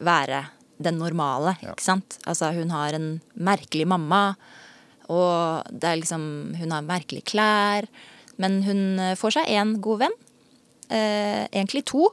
være 0.00 0.46
den 0.80 0.98
normale, 0.98 1.54
ja. 1.60 1.74
ikke 1.76 1.84
sant. 1.84 2.16
Altså 2.24 2.50
hun 2.56 2.72
har 2.74 2.96
en 2.96 3.18
merkelig 3.36 3.86
mamma. 3.86 4.34
Og 5.12 5.70
det 5.70 5.88
er 5.88 6.00
liksom 6.00 6.54
Hun 6.58 6.74
har 6.74 6.86
merkelige 6.86 7.30
klær. 7.34 7.88
Men 8.40 8.62
hun 8.66 8.98
eh, 8.98 9.16
får 9.18 9.38
seg 9.38 9.50
én 9.54 9.76
god 9.84 10.04
venn. 10.04 10.18
Eh, 10.88 11.44
egentlig 11.50 11.84
to. 11.90 12.08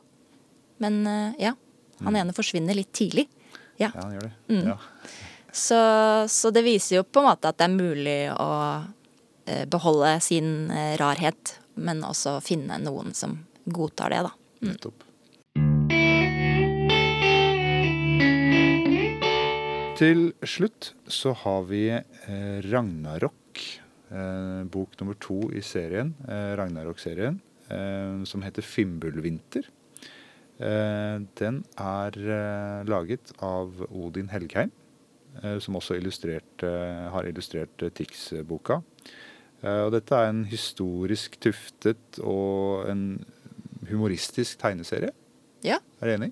Men 0.83 1.01
eh, 1.07 1.47
ja. 1.47 1.55
Han 2.01 2.15
mm. 2.15 2.21
ene 2.23 2.35
forsvinner 2.37 2.77
litt 2.77 2.91
tidlig. 2.97 3.27
Ja, 3.77 3.89
ja 3.89 4.01
han 4.01 4.15
gjør 4.15 4.27
det. 4.27 4.33
Mm. 4.49 4.65
Ja. 4.71 4.77
Så, 5.51 5.77
så, 6.31 6.49
det 6.55 6.63
viser 6.63 7.01
jo 7.01 7.03
på 7.03 7.19
en 7.19 7.27
måte 7.27 7.49
at 7.51 7.57
det 7.59 7.67
er 7.67 7.73
mulig 7.75 8.19
å 8.31 8.51
eh, 9.45 9.65
beholde 9.69 10.13
sin 10.23 10.71
rarhet, 11.01 11.57
men 11.75 12.05
også 12.07 12.37
finne 12.45 12.77
noen 12.79 13.11
som 13.17 13.35
godtar 13.65 14.15
det, 14.15 14.21
da. 14.29 14.31
Mm. 14.63 14.77
Til 20.01 20.31
slutt 20.49 20.95
så 21.13 21.29
har 21.43 21.67
vi 21.69 21.83
eh, 21.93 22.55
Ragnarok, 22.65 23.59
eh, 24.09 24.61
bok 24.73 24.95
nummer 24.97 25.17
to 25.21 25.43
i 25.53 25.61
serien, 25.61 26.15
eh, 26.25 26.55
Ragnarok-serien, 26.57 27.37
som 28.27 28.41
heter 28.43 28.65
Fimbulvinter. 28.67 29.63
Den 30.59 31.61
er 31.79 32.17
laget 32.83 33.31
av 33.39 33.79
Odin 33.87 34.27
Helgheim, 34.27 34.73
som 35.63 35.77
også 35.79 35.95
illustrert, 35.95 36.65
har 37.13 37.29
illustrert 37.29 37.85
Tix-boka. 37.95 38.81
Og 39.63 39.93
dette 39.95 40.19
er 40.19 40.33
en 40.33 40.43
historisk 40.51 41.39
tuftet 41.47 42.19
og 42.19 42.91
en 42.91 43.05
humoristisk 43.87 44.59
tegneserie. 44.59 45.15
Ja. 45.63 45.79
Er 46.03 46.11
du 46.11 46.17
enig? 46.17 46.31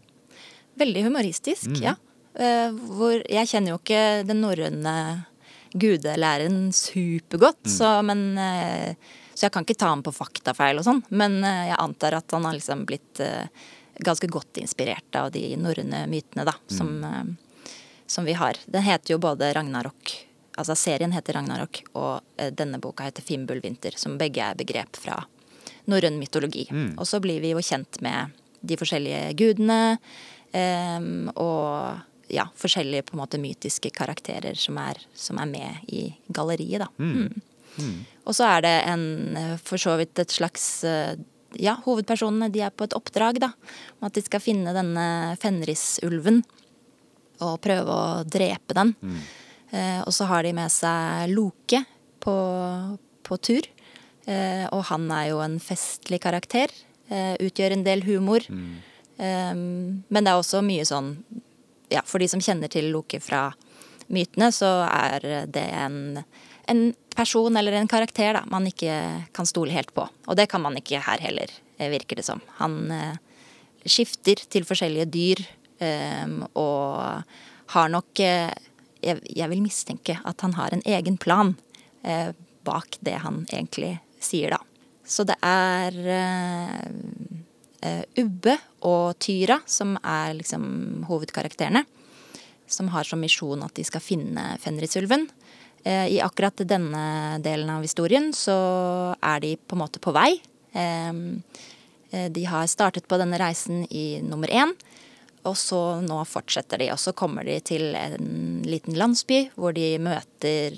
Veldig 0.84 1.08
humoristisk, 1.08 1.72
mm. 1.72 1.82
ja. 1.88 1.96
Eh, 2.34 2.70
hvor 2.72 3.24
Jeg 3.26 3.50
kjenner 3.50 3.74
jo 3.74 3.80
ikke 3.80 4.24
den 4.28 4.44
norrøne 4.44 4.96
gudelæren 5.74 6.70
supergodt, 6.74 7.66
mm. 7.66 7.74
så, 7.74 7.90
men, 8.06 8.38
eh, 8.38 8.96
så 9.34 9.48
jeg 9.48 9.54
kan 9.54 9.66
ikke 9.66 9.80
ta 9.82 9.92
ham 9.92 10.04
på 10.06 10.14
faktafeil 10.14 10.82
og 10.82 10.88
sånn. 10.88 11.04
Men 11.10 11.40
eh, 11.44 11.70
jeg 11.72 11.82
antar 11.82 12.18
at 12.20 12.38
han 12.38 12.48
har 12.48 12.58
liksom 12.58 12.86
blitt 12.90 13.22
ganske 14.00 14.30
godt 14.32 14.62
inspirert 14.62 15.16
av 15.20 15.34
de 15.34 15.44
norrøne 15.60 16.06
mytene 16.08 16.46
da, 16.48 16.56
mm. 16.56 16.76
som, 16.78 17.36
som, 18.08 18.26
vi 18.26 18.38
har. 18.40 18.58
Den 18.66 18.86
heter 18.86 19.18
jo 19.18 19.22
både 19.22 19.54
Ragnarok 19.54 20.16
Altså 20.60 20.74
serien 20.76 21.14
heter 21.16 21.38
Ragnarok, 21.38 21.78
og 21.96 22.42
denne 22.52 22.82
boka 22.84 23.06
heter 23.06 23.24
Fimbulvinter, 23.24 23.94
som 23.96 24.18
begge 24.20 24.44
er 24.44 24.58
begrep 24.60 24.98
fra 25.00 25.22
norrøn 25.88 26.18
mytologi. 26.20 26.66
Mm. 26.68 26.98
Og 27.00 27.08
så 27.08 27.22
blir 27.24 27.40
vi 27.40 27.54
jo 27.54 27.64
kjent 27.64 28.02
med 28.04 28.34
de 28.60 28.76
forskjellige 28.80 29.22
gudene, 29.40 29.80
um, 30.52 31.30
og 31.40 32.02
ja, 32.30 32.48
forskjellige 32.60 33.10
på 33.10 33.16
en 33.16 33.22
måte 33.24 33.42
mytiske 33.42 33.92
karakterer 33.96 34.58
som 34.60 34.78
er, 34.82 35.00
som 35.18 35.40
er 35.42 35.50
med 35.50 35.92
i 35.94 36.08
galleriet, 36.28 36.86
da. 36.86 36.90
Mm. 36.98 37.16
mm. 37.16 37.46
Mm. 37.80 38.00
Og 38.28 38.36
så 38.36 38.48
er 38.50 38.64
det 38.66 38.72
en 38.90 39.04
for 39.64 39.80
så 39.80 39.94
vidt 40.00 40.20
et 40.20 40.34
slags 40.34 40.84
eh, 40.84 41.14
Ja, 41.58 41.76
hovedpersonene 41.86 42.50
de 42.52 42.64
er 42.66 42.74
på 42.74 42.86
et 42.86 42.96
oppdrag, 42.98 43.40
da. 43.42 43.52
Om 43.98 44.08
at 44.10 44.18
de 44.18 44.22
skal 44.26 44.42
finne 44.44 44.74
denne 44.76 45.06
fenrisulven 45.42 46.44
og 47.46 47.56
prøve 47.64 47.94
å 47.94 48.24
drepe 48.28 48.76
den. 48.78 48.92
Mm. 49.02 49.22
Eh, 49.72 50.02
og 50.04 50.14
så 50.14 50.28
har 50.30 50.46
de 50.46 50.52
med 50.58 50.70
seg 50.74 51.32
Loke 51.34 51.82
på, 52.22 52.36
på 53.26 53.40
tur. 53.42 53.70
Eh, 54.30 54.66
og 54.70 54.84
han 54.92 55.10
er 55.16 55.32
jo 55.32 55.42
en 55.42 55.58
festlig 55.64 56.22
karakter. 56.26 56.74
Eh, 57.10 57.34
utgjør 57.48 57.78
en 57.78 57.86
del 57.88 58.04
humor. 58.06 58.46
Mm. 58.50 58.76
Eh, 59.18 59.54
men 59.58 60.20
det 60.20 60.34
er 60.34 60.38
også 60.38 60.62
mye 60.66 60.86
sånn 60.86 61.16
ja, 61.90 62.04
for 62.06 62.22
de 62.22 62.30
som 62.32 62.42
kjenner 62.44 62.72
til 62.72 62.92
Loke 62.94 63.22
fra 63.24 63.50
mytene, 64.10 64.50
så 64.54 64.70
er 64.88 65.26
det 65.52 65.66
en, 65.76 66.22
en 66.70 66.84
person 67.16 67.58
eller 67.58 67.78
en 67.78 67.90
karakter 67.90 68.34
da, 68.38 68.44
man 68.50 68.68
ikke 68.70 68.94
kan 69.36 69.50
stole 69.50 69.74
helt 69.76 69.94
på. 69.96 70.08
Og 70.28 70.38
det 70.40 70.50
kan 70.52 70.64
man 70.64 70.78
ikke 70.80 71.02
her 71.06 71.22
heller, 71.22 71.52
eh, 71.78 71.92
virker 71.92 72.20
det 72.20 72.26
som. 72.28 72.42
Han 72.62 72.80
eh, 72.96 73.20
skifter 73.86 74.42
til 74.50 74.68
forskjellige 74.68 75.10
dyr 75.14 75.44
eh, 75.84 76.36
og 76.58 77.24
har 77.76 77.92
nok 77.94 78.24
eh, 78.26 78.52
jeg, 79.00 79.22
jeg, 79.24 79.48
vil 79.52 79.64
mistenke 79.64 80.18
at 80.28 80.42
han 80.44 80.58
har 80.58 80.74
en 80.76 80.84
egen 80.86 81.18
plan 81.22 81.54
eh, 82.04 82.34
bak 82.68 83.00
det 83.06 83.22
han 83.24 83.46
egentlig 83.48 83.98
sier, 84.22 84.58
da. 84.58 84.64
Så 85.10 85.24
det 85.26 85.40
er 85.42 85.96
uh, 86.06 87.39
Ubbe 88.20 88.58
og 88.88 89.16
Tyra 89.24 89.60
som 89.70 89.96
er 90.04 90.36
liksom 90.38 91.06
hovedkarakterene. 91.08 91.86
Som 92.70 92.92
har 92.94 93.08
som 93.08 93.22
misjon 93.24 93.64
at 93.66 93.76
de 93.78 93.86
skal 93.88 94.04
finne 94.04 94.54
Fenrisulven. 94.62 95.28
Uh, 95.86 96.08
I 96.12 96.20
akkurat 96.24 96.60
denne 96.68 97.40
delen 97.44 97.72
av 97.72 97.86
historien 97.86 98.32
så 98.36 98.60
er 99.16 99.44
de 99.46 99.56
på 99.58 99.78
en 99.78 99.84
måte 99.86 100.04
på 100.04 100.14
vei. 100.16 100.34
Uh, 100.76 101.40
de 102.10 102.44
har 102.50 102.66
startet 102.70 103.08
på 103.08 103.20
denne 103.22 103.38
reisen 103.40 103.84
i 103.94 104.20
nummer 104.26 104.50
én. 104.50 104.74
Og 105.48 105.56
så 105.56 106.02
nå 106.04 106.18
fortsetter 106.28 106.82
de, 106.82 106.90
og 106.92 107.00
så 107.00 107.14
kommer 107.16 107.46
de 107.48 107.60
til 107.64 107.94
en 107.96 108.64
liten 108.68 108.98
landsby 108.98 109.46
hvor 109.56 109.72
de 109.78 109.94
møter 110.02 110.76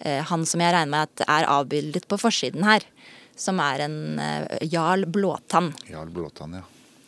han 0.00 0.44
som 0.48 0.60
jeg 0.60 0.74
regner 0.74 0.90
med 0.90 1.22
er 1.24 1.48
avbildet 1.48 2.04
på 2.10 2.18
forsiden 2.20 2.66
her 2.66 2.84
som 3.40 3.60
er 3.64 3.86
en 3.86 3.98
uh, 4.20 4.58
jarl 4.68 5.06
blåtann. 5.10 5.72
Jarl 5.90 6.12
blåtann, 6.14 6.60
ja. 6.60 6.64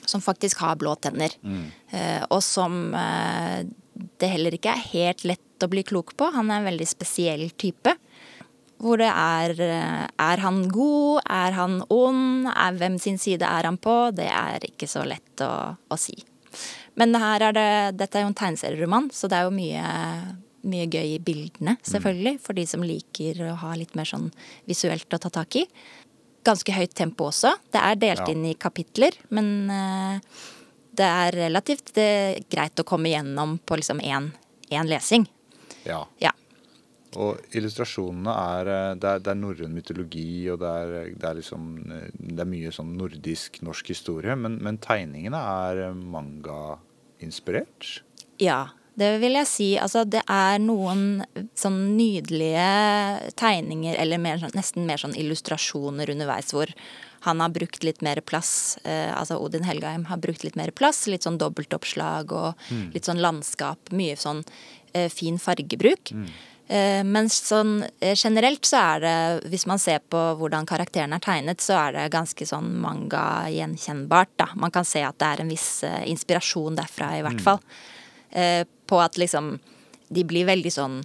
Som 0.09 0.25
faktisk 0.25 0.65
har 0.65 0.79
blå 0.81 0.95
tenner. 0.99 1.35
Mm. 1.43 1.67
Uh, 1.93 2.23
og 2.33 2.41
som 2.45 2.95
uh, 2.97 3.61
det 3.93 4.33
heller 4.33 4.57
ikke 4.57 4.73
er 4.73 4.89
helt 4.95 5.27
lett 5.29 5.65
å 5.65 5.71
bli 5.71 5.85
klok 5.87 6.17
på. 6.19 6.33
Han 6.35 6.51
er 6.51 6.63
en 6.63 6.71
veldig 6.73 6.89
spesiell 6.89 7.51
type. 7.61 7.95
Hvor 8.83 8.99
det 8.99 9.13
er 9.13 9.53
Er 9.63 10.41
han 10.43 10.65
god? 10.67 11.21
Er 11.31 11.55
han 11.55 11.77
ond? 11.87 12.49
Er, 12.51 12.75
hvem 12.81 12.97
sin 12.99 13.19
side 13.21 13.47
er 13.47 13.69
han 13.69 13.79
på? 13.79 14.11
Det 14.11 14.27
er 14.27 14.65
ikke 14.67 14.89
så 14.91 15.05
lett 15.07 15.45
å, 15.45 15.77
å 15.77 15.99
si. 16.01 16.17
Men 16.99 17.15
her 17.15 17.45
er 17.47 17.55
det, 17.55 17.69
dette 18.01 18.19
er 18.19 18.25
jo 18.27 18.33
en 18.33 18.41
tegneserieroman, 18.41 19.07
så 19.15 19.31
det 19.31 19.39
er 19.39 19.47
jo 19.47 19.55
mye 19.55 19.85
mye 20.69 20.87
gøy 20.87 21.17
i 21.17 21.23
bildene, 21.23 21.77
mm. 21.77 21.83
selvfølgelig. 21.91 22.37
Mm. 22.37 22.43
For 22.45 22.59
de 22.59 22.67
som 22.71 22.85
liker 22.87 23.43
å 23.49 23.57
ha 23.63 23.73
litt 23.79 23.97
mer 23.99 24.09
sånn 24.09 24.31
visuelt 24.69 25.15
å 25.15 25.21
ta 25.23 25.31
tak 25.33 25.59
i 25.59 25.65
ganske 26.47 26.75
høyt 26.75 26.95
tempo 26.99 27.31
også. 27.31 27.55
Det 27.73 27.81
er 27.81 28.01
delt 28.01 28.27
ja. 28.27 28.35
inn 28.35 28.45
i 28.51 28.59
kapitler, 28.59 29.17
men 29.35 29.71
uh, 29.71 30.43
det 30.93 31.09
er 31.09 31.39
relativt 31.47 31.95
det 31.97 32.05
er 32.05 32.45
greit 32.53 32.81
å 32.81 32.89
komme 32.89 33.13
gjennom 33.13 33.59
på 33.65 33.79
liksom 33.81 34.03
én 34.05 34.33
lesing. 34.89 35.27
Ja. 35.89 36.05
ja. 36.23 36.33
Og 37.21 37.37
illustrasjonene 37.53 38.33
er 38.33 38.69
eh, 38.73 38.95
Det 39.01 39.09
er, 39.11 39.21
er 39.33 39.37
norrøn 39.37 39.75
mytologi, 39.77 40.49
og 40.53 40.61
det 40.63 40.71
er, 40.83 40.93
det 41.13 41.27
er, 41.29 41.35
liksom 41.37 41.63
eh, 41.93 42.09
Det 42.17 42.41
er 42.45 42.49
mye 42.49 42.73
sånn 42.73 42.95
nordisk 42.97 43.61
norsk 43.67 43.89
historie, 43.93 44.37
men, 44.39 44.57
men 44.65 44.79
tegningene 44.81 45.41
er 45.67 45.93
manga-inspirert? 45.93 48.01
Ja, 48.41 48.73
det 48.99 49.09
vil 49.23 49.39
jeg 49.39 49.49
si. 49.49 49.69
Altså, 49.81 50.05
det 50.09 50.21
er 50.31 50.59
noen 50.61 51.23
sånn 51.59 51.81
nydelige 51.97 53.33
tegninger, 53.41 53.97
eller 53.97 54.21
mer, 54.21 54.43
sånn, 54.43 54.53
nesten 54.59 54.87
mer 54.89 55.01
sånn 55.01 55.17
illustrasjoner 55.19 56.13
underveis, 56.13 56.53
hvor 56.53 56.73
han 57.23 57.41
har 57.41 57.53
brukt 57.55 57.85
litt 57.87 58.03
mer 58.03 58.21
plass. 58.27 58.79
Eh, 58.85 59.11
altså 59.15 59.39
Odin 59.39 59.65
Helgheim 59.65 60.09
har 60.11 60.19
brukt 60.23 60.43
litt 60.45 60.59
mer 60.59 60.73
plass. 60.75 61.05
Litt 61.07 61.25
sånn 61.25 61.39
dobbeltoppslag 61.39 62.35
og 62.35 62.65
mm. 62.69 62.89
litt 62.97 63.07
sånn 63.07 63.23
landskap. 63.23 63.93
Mye 63.95 64.19
sånn 64.19 64.43
eh, 64.93 65.07
fin 65.13 65.39
fargebruk. 65.41 66.11
Mm. 66.19 66.27
Eh, 66.73 67.01
mens 67.07 67.37
sånn 67.47 67.85
eh, 68.01 68.17
generelt 68.19 68.67
så 68.67 68.81
er 68.81 69.03
det, 69.05 69.17
hvis 69.53 69.69
man 69.71 69.81
ser 69.83 70.03
på 70.11 70.21
hvordan 70.41 70.67
karakteren 70.67 71.15
er 71.15 71.23
tegnet, 71.23 71.63
så 71.63 71.79
er 71.79 71.97
det 71.97 72.13
ganske 72.15 72.47
sånn 72.49 72.71
manga-gjenkjennbart, 72.83 74.35
da. 74.43 74.51
Man 74.59 74.75
kan 74.75 74.87
se 74.89 75.03
at 75.07 75.19
det 75.23 75.31
er 75.31 75.43
en 75.45 75.53
viss 75.53 75.71
eh, 75.87 76.03
inspirasjon 76.11 76.79
derfra, 76.79 77.15
i 77.19 77.27
hvert 77.27 77.39
mm. 77.39 77.47
fall. 77.47 77.63
Eh, 78.33 78.63
på 78.93 79.01
at 79.01 79.17
liksom 79.21 79.55
De 80.13 80.25
blir 80.29 80.45
veldig 80.45 80.73
sånn 80.73 80.99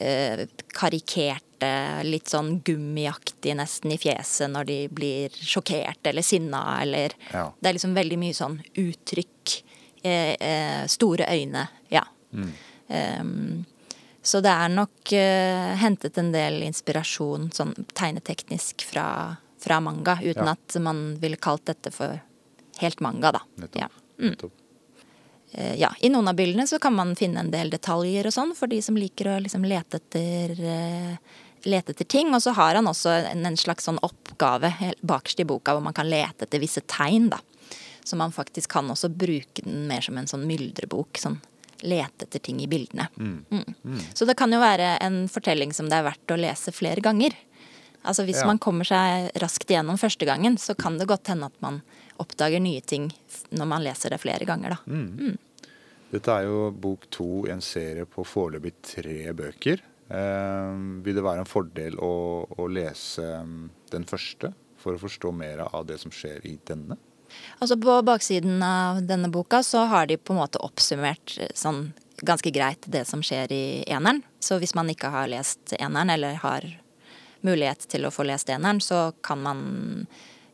eh, 0.00 0.46
karikerte, 0.72 1.68
litt 2.08 2.30
sånn 2.32 2.62
gummiaktige 2.64 3.58
nesten 3.58 3.92
i 3.92 3.98
fjeset 4.00 4.48
når 4.48 4.68
de 4.70 4.78
blir 4.88 5.36
sjokkert 5.36 6.08
eller 6.08 6.24
sinna 6.24 6.62
eller 6.80 7.12
ja. 7.28 7.50
Det 7.60 7.68
er 7.68 7.76
liksom 7.76 7.92
veldig 7.96 8.18
mye 8.22 8.36
sånn 8.36 8.56
uttrykk. 8.80 9.58
Eh, 10.04 10.32
eh, 10.40 10.86
store 10.88 11.28
øyne. 11.32 11.66
Ja. 11.92 12.02
Mm. 12.32 12.50
Um, 13.20 13.64
så 14.22 14.40
det 14.44 14.52
er 14.52 14.72
nok 14.72 15.12
uh, 15.12 15.70
hentet 15.80 16.18
en 16.20 16.28
del 16.32 16.62
inspirasjon 16.64 17.50
sånn 17.56 17.72
tegneteknisk 17.96 18.84
fra, 18.88 19.06
fra 19.60 19.80
manga, 19.84 20.18
uten 20.20 20.48
ja. 20.48 20.56
at 20.56 20.76
man 20.84 21.06
ville 21.20 21.40
kalt 21.40 21.64
dette 21.68 21.92
for 21.92 22.20
helt 22.80 23.00
manga, 23.04 23.32
da. 23.38 23.42
Nettopp. 23.60 23.80
Ja. 23.80 23.88
Mm. 24.20 24.34
Nettopp. 24.34 24.60
Eh, 25.54 25.74
ja, 25.80 25.92
I 26.00 26.10
noen 26.10 26.28
av 26.28 26.34
bildene 26.38 26.66
så 26.66 26.80
kan 26.82 26.94
man 26.94 27.14
finne 27.16 27.44
en 27.44 27.52
del 27.54 27.70
detaljer 27.70 28.26
og 28.26 28.34
sånn, 28.34 28.54
for 28.58 28.70
de 28.70 28.80
som 28.82 28.98
liker 28.98 29.30
å 29.30 29.40
liksom 29.44 29.66
lete 29.68 30.00
etter 30.02 30.54
eh, 30.58 31.40
lete 31.64 31.94
etter 31.94 32.04
ting. 32.04 32.34
Og 32.34 32.42
så 32.42 32.54
har 32.58 32.74
han 32.78 32.90
også 32.90 33.14
en, 33.30 33.46
en 33.46 33.58
slags 33.58 33.86
sånn 33.88 34.00
oppgave 34.04 34.72
bakerst 35.00 35.40
i 35.40 35.48
boka 35.48 35.76
hvor 35.76 35.84
man 35.84 35.96
kan 35.96 36.10
lete 36.10 36.48
etter 36.48 36.62
visse 36.62 36.82
tegn. 36.90 37.30
da. 37.32 37.40
Så 38.04 38.18
man 38.20 38.34
faktisk 38.34 38.74
kan 38.74 38.90
også 38.90 39.08
bruke 39.08 39.64
den 39.64 39.86
mer 39.88 40.04
som 40.04 40.18
en 40.18 40.28
sånn 40.28 40.46
myldrebok. 40.48 41.20
sånn 41.20 41.40
Lete 41.84 42.24
etter 42.24 42.40
ting 42.40 42.60
i 42.64 42.68
bildene. 42.70 43.08
Mm. 43.16 43.44
Mm. 43.50 43.74
Mm. 43.84 44.02
Så 44.16 44.24
det 44.24 44.36
kan 44.38 44.52
jo 44.52 44.60
være 44.62 44.94
en 45.04 45.24
fortelling 45.28 45.74
som 45.76 45.90
det 45.90 45.98
er 45.98 46.06
verdt 46.06 46.32
å 46.32 46.38
lese 46.40 46.72
flere 46.72 47.02
ganger. 47.04 47.34
Altså 48.04 48.26
Hvis 48.28 48.42
ja. 48.42 48.48
man 48.48 48.60
kommer 48.60 48.84
seg 48.84 49.30
raskt 49.40 49.70
igjennom 49.70 49.98
første 50.00 50.28
gangen, 50.28 50.58
så 50.60 50.76
kan 50.76 50.98
det 51.00 51.08
godt 51.08 51.30
hende 51.32 51.48
at 51.48 51.56
man 51.64 51.80
oppdager 52.20 52.60
nye 52.62 52.82
ting 52.84 53.08
når 53.50 53.70
man 53.70 53.84
leser 53.84 54.12
det 54.12 54.20
flere 54.22 54.46
ganger. 54.48 54.76
Da. 54.76 54.92
Mm. 54.92 55.08
Mm. 55.18 55.70
Dette 56.14 56.36
er 56.36 56.46
jo 56.46 56.68
bok 56.70 57.08
to 57.10 57.46
i 57.48 57.52
en 57.54 57.64
serie 57.64 58.04
på 58.06 58.26
foreløpig 58.28 58.74
tre 58.84 59.32
bøker. 59.34 59.80
Eh, 60.12 60.76
vil 61.02 61.16
det 61.16 61.24
være 61.24 61.42
en 61.42 61.48
fordel 61.48 61.96
å, 61.98 62.12
å, 62.44 62.68
lese 62.68 63.24
mm, 63.40 63.64
den 63.94 64.04
første 64.06 64.52
for 64.78 64.94
å 64.94 65.00
forstå 65.00 65.32
mer 65.32 65.64
av 65.64 65.88
det 65.88 65.96
som 66.02 66.12
skjer 66.12 66.44
i 66.46 66.58
denne? 66.68 66.98
Altså 67.58 67.78
På 67.80 67.96
baksiden 68.06 68.62
av 68.62 69.00
denne 69.08 69.30
boka 69.32 69.62
så 69.66 69.86
har 69.90 70.06
de 70.06 70.20
på 70.20 70.36
en 70.36 70.42
måte 70.42 70.60
oppsummert 70.62 71.38
eh, 71.40 71.50
sånn 71.56 71.88
ganske 72.22 72.52
greit 72.54 72.84
det 72.86 73.06
som 73.08 73.24
skjer 73.24 73.50
i 73.52 73.64
eneren. 73.90 74.22
Så 74.38 74.60
hvis 74.62 74.76
man 74.76 74.92
ikke 74.92 75.10
har 75.10 75.26
lest 75.32 75.74
eneren, 75.80 76.12
eller 76.14 76.38
har 76.44 76.68
mulighet 77.44 77.86
til 77.92 78.06
å 78.06 78.12
få 78.14 78.26
lest 78.28 78.50
eneren, 78.52 78.80
så 78.80 79.12
kan 79.24 79.42
man 79.44 79.62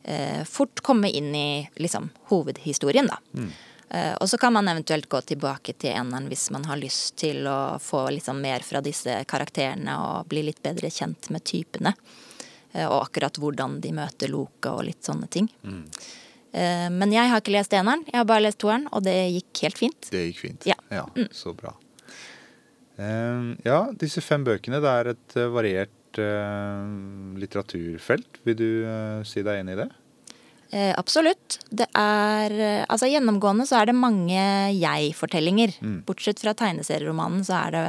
eh, 0.03 0.43
fort 0.47 0.83
komme 0.85 1.09
inn 1.09 1.35
i 1.35 1.49
liksom, 1.81 2.09
hovedhistorien, 2.31 3.09
da. 3.11 3.19
Mm. 3.33 3.51
Eh, 3.89 4.13
og 4.15 4.29
så 4.29 4.37
kan 4.37 4.53
man 4.53 4.67
eventuelt 4.71 5.09
gå 5.11 5.21
tilbake 5.21 5.73
til 5.73 5.91
eneren 5.91 6.29
hvis 6.31 6.47
man 6.55 6.63
har 6.69 6.79
lyst 6.79 7.17
til 7.19 7.47
å 7.47 7.77
få 7.83 8.05
liksom, 8.15 8.39
mer 8.41 8.63
fra 8.63 8.79
disse 8.83 9.17
karakterene 9.27 9.97
og 9.99 10.29
bli 10.31 10.45
litt 10.47 10.61
bedre 10.63 10.89
kjent 10.93 11.27
med 11.35 11.43
typene. 11.43 11.91
Eh, 12.71 12.87
og 12.87 13.01
akkurat 13.01 13.39
hvordan 13.41 13.81
de 13.83 13.91
møter 13.95 14.31
Loke 14.31 14.71
og 14.71 14.85
litt 14.87 15.03
sånne 15.03 15.27
ting. 15.27 15.51
Mm. 15.63 15.83
Eh, 16.51 16.87
men 16.91 17.15
jeg 17.15 17.31
har 17.31 17.43
ikke 17.43 17.55
lest 17.55 17.75
eneren, 17.75 18.03
jeg 18.07 18.19
har 18.19 18.27
bare 18.27 18.45
lest 18.47 18.61
toeren, 18.63 18.87
og 18.91 19.03
det 19.07 19.15
gikk 19.37 19.65
helt 19.67 19.81
fint. 19.83 20.11
Det 20.11 20.25
gikk 20.29 20.43
fint. 20.45 20.67
Ja, 20.71 20.79
ja 20.91 21.05
mm. 21.15 21.27
Så 21.35 21.55
bra. 21.57 21.75
Eh, 22.95 23.51
ja, 23.67 23.81
disse 23.99 24.23
fem 24.23 24.47
bøkene, 24.47 24.79
det 24.83 24.95
er 25.01 25.11
et 25.13 25.37
eh, 25.39 25.51
variert 25.51 25.95
litteraturfelt. 26.17 28.41
Vil 28.47 28.59
du 28.59 28.69
si 29.27 29.45
deg 29.45 29.61
enig 29.61 29.77
i 29.77 29.81
det? 29.83 29.89
Eh, 30.71 30.93
absolutt. 30.97 31.59
Det 31.69 31.87
er 31.99 32.53
eh, 32.55 32.83
Altså 32.87 33.09
gjennomgående 33.11 33.65
så 33.67 33.81
er 33.81 33.89
det 33.89 33.97
mange 33.97 34.43
jeg-fortellinger. 34.71 35.73
Mm. 35.83 35.97
Bortsett 36.07 36.39
fra 36.39 36.53
tegneserieromanen 36.55 37.43
så 37.43 37.57
er 37.65 37.75
det, 37.75 37.81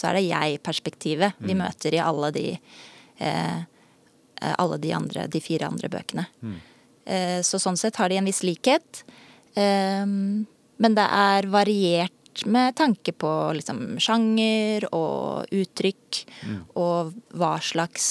er 0.00 0.16
det 0.16 0.22
jeg-perspektivet 0.24 1.36
mm. 1.36 1.50
vi 1.50 1.58
møter 1.58 1.96
i 1.98 2.00
alle 2.00 2.30
de 2.32 2.46
eh, 2.56 3.58
eh, 3.60 4.54
alle 4.56 4.80
de 4.80 4.94
andre, 4.96 5.26
de 5.28 5.42
fire 5.44 5.68
andre 5.68 5.92
bøkene. 5.92 6.24
Mm. 6.40 6.56
Eh, 7.04 7.38
så 7.44 7.60
sånn 7.60 7.76
sett 7.76 8.00
har 8.00 8.08
de 8.08 8.22
en 8.22 8.30
viss 8.30 8.40
likhet. 8.46 9.04
Eh, 9.52 10.08
men 10.08 10.96
det 10.96 11.04
er 11.04 11.50
variert 11.52 12.16
med 12.46 12.76
tanke 12.78 13.12
på 13.12 13.30
liksom 13.58 14.00
sjanger 14.02 14.88
og 14.94 15.52
uttrykk. 15.52 16.20
Mm. 16.48 16.60
Og 16.80 17.14
hva 17.38 17.54
slags 17.62 18.06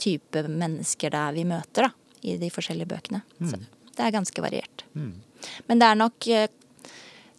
type 0.00 0.44
mennesker 0.48 1.14
det 1.14 1.20
er 1.20 1.36
vi 1.36 1.46
møter, 1.48 1.88
da 1.88 1.92
i 2.24 2.36
de 2.40 2.50
forskjellige 2.52 2.88
bøkene. 2.88 3.22
Mm. 3.38 3.50
Så 3.50 3.60
det 3.94 4.04
er 4.04 4.14
ganske 4.14 4.44
variert. 4.44 4.84
Mm. 4.96 5.16
Men 5.68 5.80
det 5.80 5.88
er 5.88 5.98
nok 6.00 6.28
eh, 6.32 6.52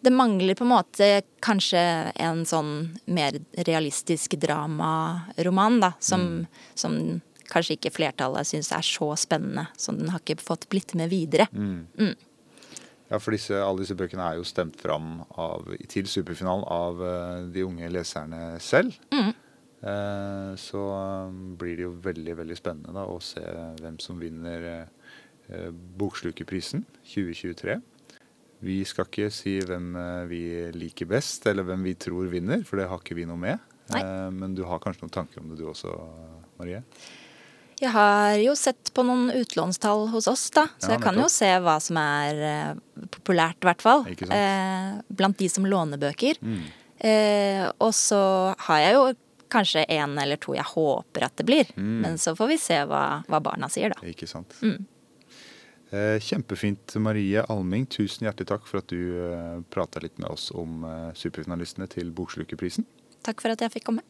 Det 0.06 0.12
mangler 0.14 0.54
på 0.54 0.62
en 0.62 0.70
måte 0.70 1.06
kanskje 1.42 1.80
en 2.22 2.44
sånn 2.46 3.00
mer 3.10 3.40
realistisk 3.66 4.36
dramaroman, 4.38 5.80
da, 5.82 5.96
som, 5.98 6.22
mm. 6.22 6.68
som 6.78 6.98
kanskje 7.50 7.80
ikke 7.80 7.94
flertallet 7.96 8.46
syns 8.46 8.70
er 8.76 8.86
så 8.86 9.08
spennende. 9.18 9.66
Så 9.82 9.96
den 9.98 10.12
har 10.14 10.22
ikke 10.22 10.38
fått 10.46 10.68
blitt 10.70 10.94
med 10.94 11.10
videre. 11.10 11.48
Mm. 11.50 12.14
Ja, 13.16 13.20
for 13.24 13.32
disse, 13.32 13.56
alle 13.64 13.86
disse 13.86 13.96
bøkene 13.96 14.26
er 14.28 14.40
jo 14.42 14.46
stemt 14.48 14.76
fram 14.82 15.22
av, 15.40 15.70
til 15.88 16.08
superfinalen 16.12 16.66
av 16.68 17.00
uh, 17.00 17.46
de 17.48 17.64
unge 17.64 17.88
leserne 17.94 18.58
selv. 18.60 18.98
Mm. 19.16 19.30
Uh, 19.86 20.52
så 20.60 20.82
um, 21.30 21.54
blir 21.60 21.78
det 21.78 21.86
jo 21.86 21.94
veldig 22.04 22.36
veldig 22.42 22.58
spennende 22.60 22.96
da, 22.96 23.06
å 23.08 23.22
se 23.24 23.44
hvem 23.80 24.00
som 24.04 24.20
vinner 24.20 24.68
uh, 24.68 25.70
Bokslukerprisen 25.96 26.84
2023. 27.08 27.78
Vi 28.66 28.80
skal 28.90 29.08
ikke 29.08 29.30
si 29.32 29.54
hvem 29.64 29.94
vi 30.28 30.42
liker 30.76 31.08
best, 31.08 31.46
eller 31.48 31.68
hvem 31.68 31.86
vi 31.86 31.94
tror 32.02 32.28
vinner, 32.32 32.64
for 32.68 32.82
det 32.82 32.90
har 32.90 33.00
ikke 33.00 33.16
vi 33.16 33.28
noe 33.30 33.38
med. 33.38 33.62
Men 34.34 34.56
du 34.58 34.64
har 34.66 34.80
kanskje 34.82 35.04
noen 35.04 35.14
tanker 35.14 35.44
om 35.44 35.52
det 35.52 35.60
du 35.60 35.68
også, 35.70 35.92
Marie? 36.58 36.80
Jeg 37.76 37.92
har 37.92 38.38
jo 38.40 38.54
sett 38.56 38.94
på 38.96 39.04
noen 39.04 39.28
utlånstall 39.36 40.08
hos 40.14 40.30
oss, 40.32 40.48
da. 40.56 40.70
Så 40.80 40.88
ja, 40.88 40.96
jeg 40.96 41.04
kan 41.04 41.18
jo 41.20 41.28
se 41.32 41.50
hva 41.60 41.76
som 41.84 42.00
er 42.00 42.40
uh, 42.40 43.04
populært, 43.12 43.60
i 43.60 43.68
hvert 43.68 43.84
fall. 43.84 44.06
Uh, 44.32 45.02
blant 45.12 45.38
de 45.42 45.50
som 45.52 45.68
låner 45.68 46.00
bøker. 46.00 46.40
Mm. 46.40 46.64
Uh, 47.04 47.66
og 47.84 47.92
så 47.98 48.22
har 48.70 48.80
jeg 48.80 48.96
jo 48.96 49.04
kanskje 49.52 49.84
en 49.92 50.16
eller 50.24 50.40
to 50.42 50.56
jeg 50.56 50.66
håper 50.72 51.28
at 51.28 51.36
det 51.36 51.48
blir. 51.48 51.76
Mm. 51.76 51.98
Men 52.06 52.20
så 52.22 52.32
får 52.38 52.54
vi 52.54 52.60
se 52.64 52.80
hva, 52.88 53.04
hva 53.28 53.42
barna 53.44 53.68
sier, 53.72 53.92
da. 53.92 54.08
Ikke 54.08 54.30
sant. 54.30 54.56
Mm. 54.64 54.88
Kjempefint, 56.20 56.96
Marie 57.00 57.44
Alming. 57.52 57.86
Tusen 57.92 58.26
hjertelig 58.26 58.50
takk 58.50 58.66
for 58.68 58.82
at 58.82 58.90
du 58.92 59.62
prata 59.72 60.02
litt 60.04 60.18
med 60.20 60.28
oss 60.34 60.50
om 60.52 60.84
superfinalistene 61.16 61.88
til 61.88 62.10
Bokslukerprisen. 62.16 62.88
Takk 63.24 63.46
for 63.46 63.54
at 63.54 63.64
jeg 63.64 63.78
fikk 63.78 63.88
komme. 63.94 64.04